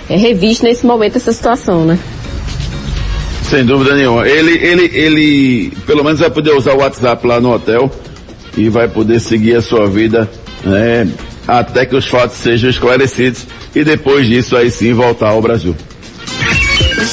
[0.09, 1.99] é, revisto nesse momento essa situação, né?
[3.43, 4.27] Sem dúvida nenhuma.
[4.27, 7.91] Ele, ele, ele, pelo menos vai poder usar o WhatsApp lá no hotel
[8.57, 10.31] e vai poder seguir a sua vida,
[10.65, 11.09] né,
[11.47, 15.77] até que os fatos sejam esclarecidos e depois disso aí sim voltar ao Brasil.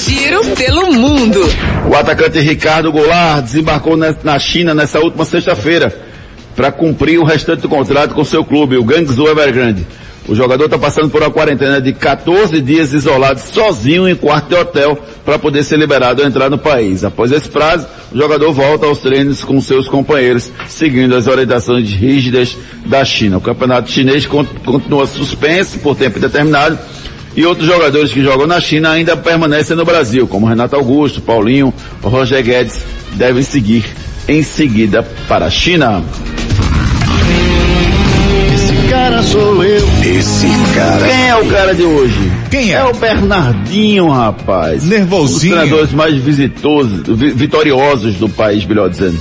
[0.06, 1.42] Giro pelo mundo.
[1.90, 5.94] O atacante Ricardo Goulart desembarcou na na China nessa última sexta-feira
[6.56, 9.86] para cumprir o restante do contrato com seu clube, o Guangzhou Evergrande.
[10.28, 14.56] O jogador está passando por uma quarentena de 14 dias isolado sozinho em quarto de
[14.56, 17.04] hotel para poder ser liberado a entrar no país.
[17.04, 22.56] Após esse prazo, o jogador volta aos treinos com seus companheiros, seguindo as orientações rígidas
[22.86, 23.38] da China.
[23.38, 26.78] O campeonato chinês con- continua suspenso por tempo indeterminado
[27.36, 31.74] e outros jogadores que jogam na China ainda permanecem no Brasil, como Renato Augusto, Paulinho,
[32.04, 33.84] Roger Guedes, devem seguir
[34.28, 36.04] em seguida para a China.
[39.12, 39.88] Esse cara sou eu.
[40.04, 41.06] Esse cara.
[41.08, 42.32] Quem é o cara de hoje?
[42.50, 42.78] Quem é?
[42.78, 44.84] É o Bernardinho, rapaz.
[44.86, 45.22] Nervosinho.
[45.22, 49.20] Um dos treinadores mais visitosos, vi- vitoriosos do país, melhor dizendo.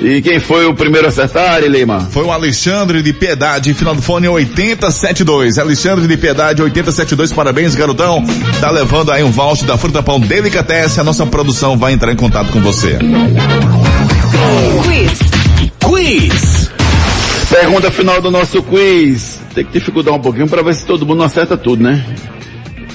[0.00, 2.00] E quem foi o primeiro a acertar, Lima?
[2.10, 5.56] Foi o Alexandre de Piedade, final do fone 8072.
[5.58, 8.24] Alexandre de Piedade 8072, parabéns, garotão.
[8.60, 11.00] Tá levando aí um voucher da Fruta Pão Delicatessen.
[11.00, 12.98] A nossa produção vai entrar em contato com você.
[14.82, 15.20] Quiz.
[15.78, 16.41] Quiz.
[17.52, 19.38] Pergunta final do nosso quiz.
[19.54, 22.02] Tem que dificultar um pouquinho para ver se todo mundo acerta tudo, né?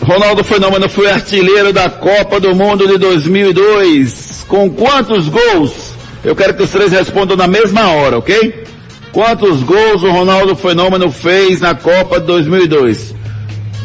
[0.01, 4.45] Ronaldo Fenômeno foi artilheiro da Copa do Mundo de 2002.
[4.47, 5.93] Com quantos gols?
[6.23, 8.63] Eu quero que os três respondam na mesma hora, ok?
[9.11, 13.13] Quantos gols o Ronaldo Fenômeno fez na Copa de 2002?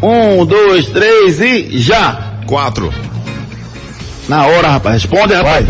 [0.03, 2.33] Um, dois, três e já!
[2.47, 2.91] Quatro.
[4.27, 5.03] Na hora, rapaz.
[5.03, 5.67] Responde, rapaz.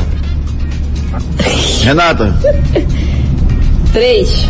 [1.82, 2.32] Renata.
[3.92, 4.46] Três.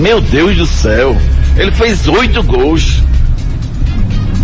[0.00, 1.14] Meu Deus do céu.
[1.58, 3.02] Ele fez oito gols.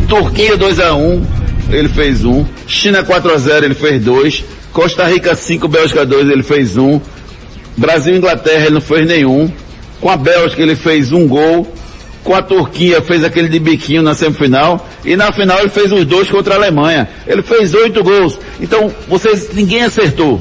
[0.06, 1.24] Turquia 2x1,
[1.70, 2.44] ele fez um.
[2.66, 4.44] China 4x0, ele fez dois.
[4.70, 7.00] Costa Rica 5, Bélgica 2, ele fez um.
[7.74, 9.50] Brasil e Inglaterra, ele não fez nenhum.
[9.98, 11.66] Com a Bélgica, ele fez um gol.
[12.22, 16.04] com a Turquia fez aquele de biquinho na semifinal e na final ele fez os
[16.04, 17.08] dois contra a Alemanha.
[17.26, 18.38] Ele fez oito gols.
[18.60, 20.38] Então, vocês, ninguém acertou.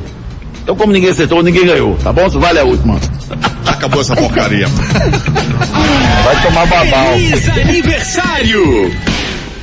[0.61, 2.27] Então, como ninguém acertou, ninguém ganhou, tá bom?
[2.27, 2.99] Vale a última.
[3.65, 4.67] Acabou essa porcaria.
[4.67, 7.13] Vai tomar babau.
[7.13, 8.91] Feliz aniversário!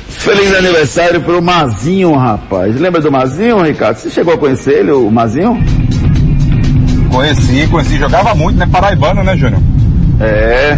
[0.07, 2.79] Feliz aniversário pro Mazinho, rapaz.
[2.79, 3.97] Lembra do Mazinho, Ricardo?
[3.97, 5.61] Você chegou a conhecer ele, o Mazinho?
[7.11, 7.97] Conheci, conheci.
[7.97, 8.65] Jogava muito, né?
[8.71, 9.61] Paraibano, né, Júnior?
[10.21, 10.77] É.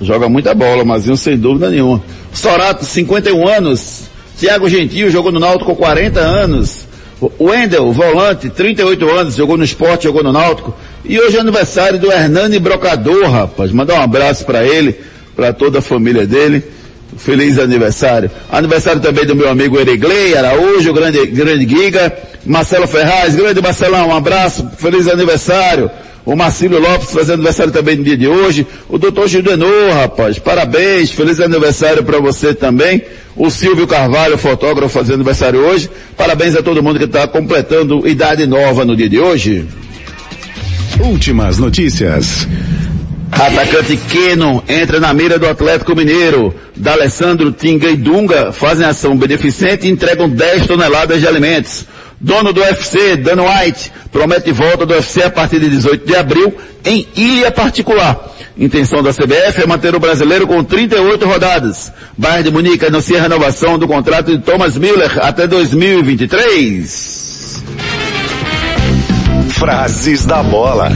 [0.00, 2.02] Joga muita bola, o Mazinho sem dúvida nenhuma.
[2.32, 4.10] Sorato, 51 anos.
[4.36, 6.86] Tiago Gentil jogou no Náutico com 40 anos.
[7.40, 10.74] Wendel, volante, 38 anos, jogou no esporte, jogou no Náutico.
[11.08, 13.70] E hoje é aniversário do Hernani Brocador, rapaz.
[13.70, 14.96] Mandar um abraço para ele,
[15.36, 16.64] para toda a família dele.
[17.16, 18.28] Feliz aniversário.
[18.50, 22.12] Aniversário também do meu amigo Erigley Araújo, grande, grande Giga.
[22.44, 24.68] Marcelo Ferraz, grande Marcelão, um abraço.
[24.78, 25.88] Feliz aniversário.
[26.24, 28.66] O Marcílio Lopes fazendo aniversário também no dia de hoje.
[28.88, 33.00] O doutor Gildenor, rapaz, parabéns, feliz aniversário para você também.
[33.36, 35.88] O Silvio Carvalho, fotógrafo, fazendo aniversário hoje.
[36.16, 39.66] Parabéns a todo mundo que está completando idade nova no dia de hoje.
[41.00, 42.48] Últimas notícias.
[43.30, 46.54] Atacante Keno entra na mira do Atlético Mineiro.
[46.74, 51.84] D'Alessandro Tinga e Dunga fazem ação beneficente e entregam 10 toneladas de alimentos.
[52.18, 56.54] Dono do UFC, Dan White, promete volta do UFC a partir de 18 de abril
[56.84, 58.34] em ilha particular.
[58.56, 61.92] Intenção da CBF é manter o brasileiro com 38 rodadas.
[62.16, 67.25] Bayern de Munique anuncia a renovação do contrato de Thomas Müller até 2023.
[69.58, 70.90] Frases da bola.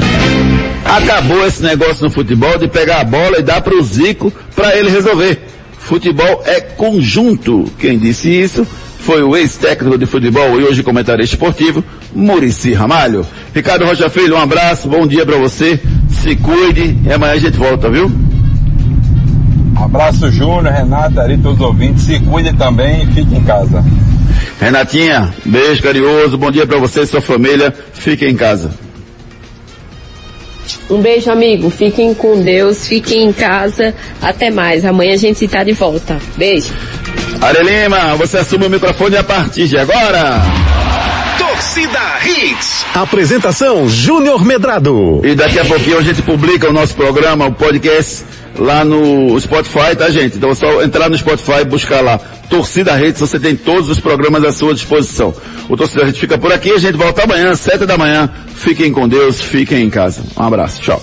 [0.84, 4.76] Acabou esse negócio no futebol de pegar a bola e dar para o Zico para
[4.76, 5.46] ele resolver.
[5.78, 7.64] Futebol é conjunto.
[7.78, 8.66] Quem disse isso
[8.98, 11.82] foi o ex-técnico de futebol e hoje comentarista esportivo,
[12.14, 13.26] Murici Ramalho.
[13.54, 17.56] Ricardo Rocha Filho, um abraço, bom dia para você, se cuide e amanhã a gente
[17.56, 18.12] volta, viu?
[19.74, 22.02] Abraço Júnior, Renata, Ari, todos os ouvintes.
[22.02, 23.82] Se cuide também e fique em casa.
[24.61, 28.70] Renatinha, beijo carinhoso, bom dia para você e sua família, fique em casa.
[30.88, 31.70] Um beijo, amigo.
[31.70, 33.94] Fiquem com Deus, fiquem em casa.
[34.20, 34.84] Até mais.
[34.84, 36.18] Amanhã a gente está de volta.
[36.36, 36.72] Beijo.
[37.40, 40.42] Ari Lima, você assume o microfone a partir de agora.
[41.38, 42.84] Torcida Hits.
[42.94, 45.20] Apresentação Júnior Medrado.
[45.24, 48.24] E daqui a pouquinho a gente publica o nosso programa, o podcast,
[48.58, 50.36] lá no Spotify, tá gente?
[50.36, 52.20] Então é só entrar no Spotify e buscar lá.
[52.51, 55.32] Torcida Redes, você tem todos os programas à sua disposição.
[55.68, 58.28] O Torcida Redes fica por aqui, a gente volta amanhã, sete da manhã.
[58.57, 60.22] Fiquem com Deus, fiquem em casa.
[60.36, 61.01] Um abraço, tchau.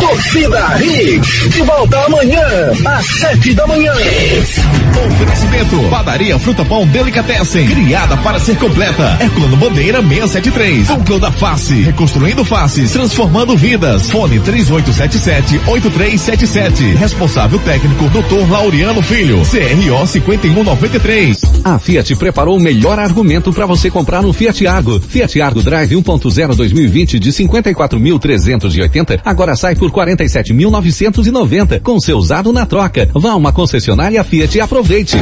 [0.00, 1.50] Torcida Hits.
[1.50, 2.44] De volta amanhã,
[2.84, 3.92] às sete da manhã.
[5.06, 5.76] Oferecimento.
[5.90, 7.66] Padaria Fruta Pão Delicatessen.
[7.66, 9.16] Criada para ser completa.
[9.20, 10.88] Herculano Bandeira 673.
[10.88, 11.82] Núcleo da Face.
[11.82, 12.92] Reconstruindo faces.
[12.92, 14.10] Transformando vidas.
[14.10, 16.96] Fone 3877-8377.
[16.96, 18.50] Responsável técnico Dr.
[18.50, 19.42] Laureano Filho.
[19.42, 21.42] CRO 5193.
[21.64, 25.00] A Fiat preparou o melhor argumento para você comprar no Fiat Argo.
[25.00, 32.66] Fiat Argo Drive 1.0 2020 de 54.380 agora sai por 47.990 com seu usado na
[32.66, 33.08] troca.
[33.14, 35.18] Vá a uma concessionária Fiat e aproveite.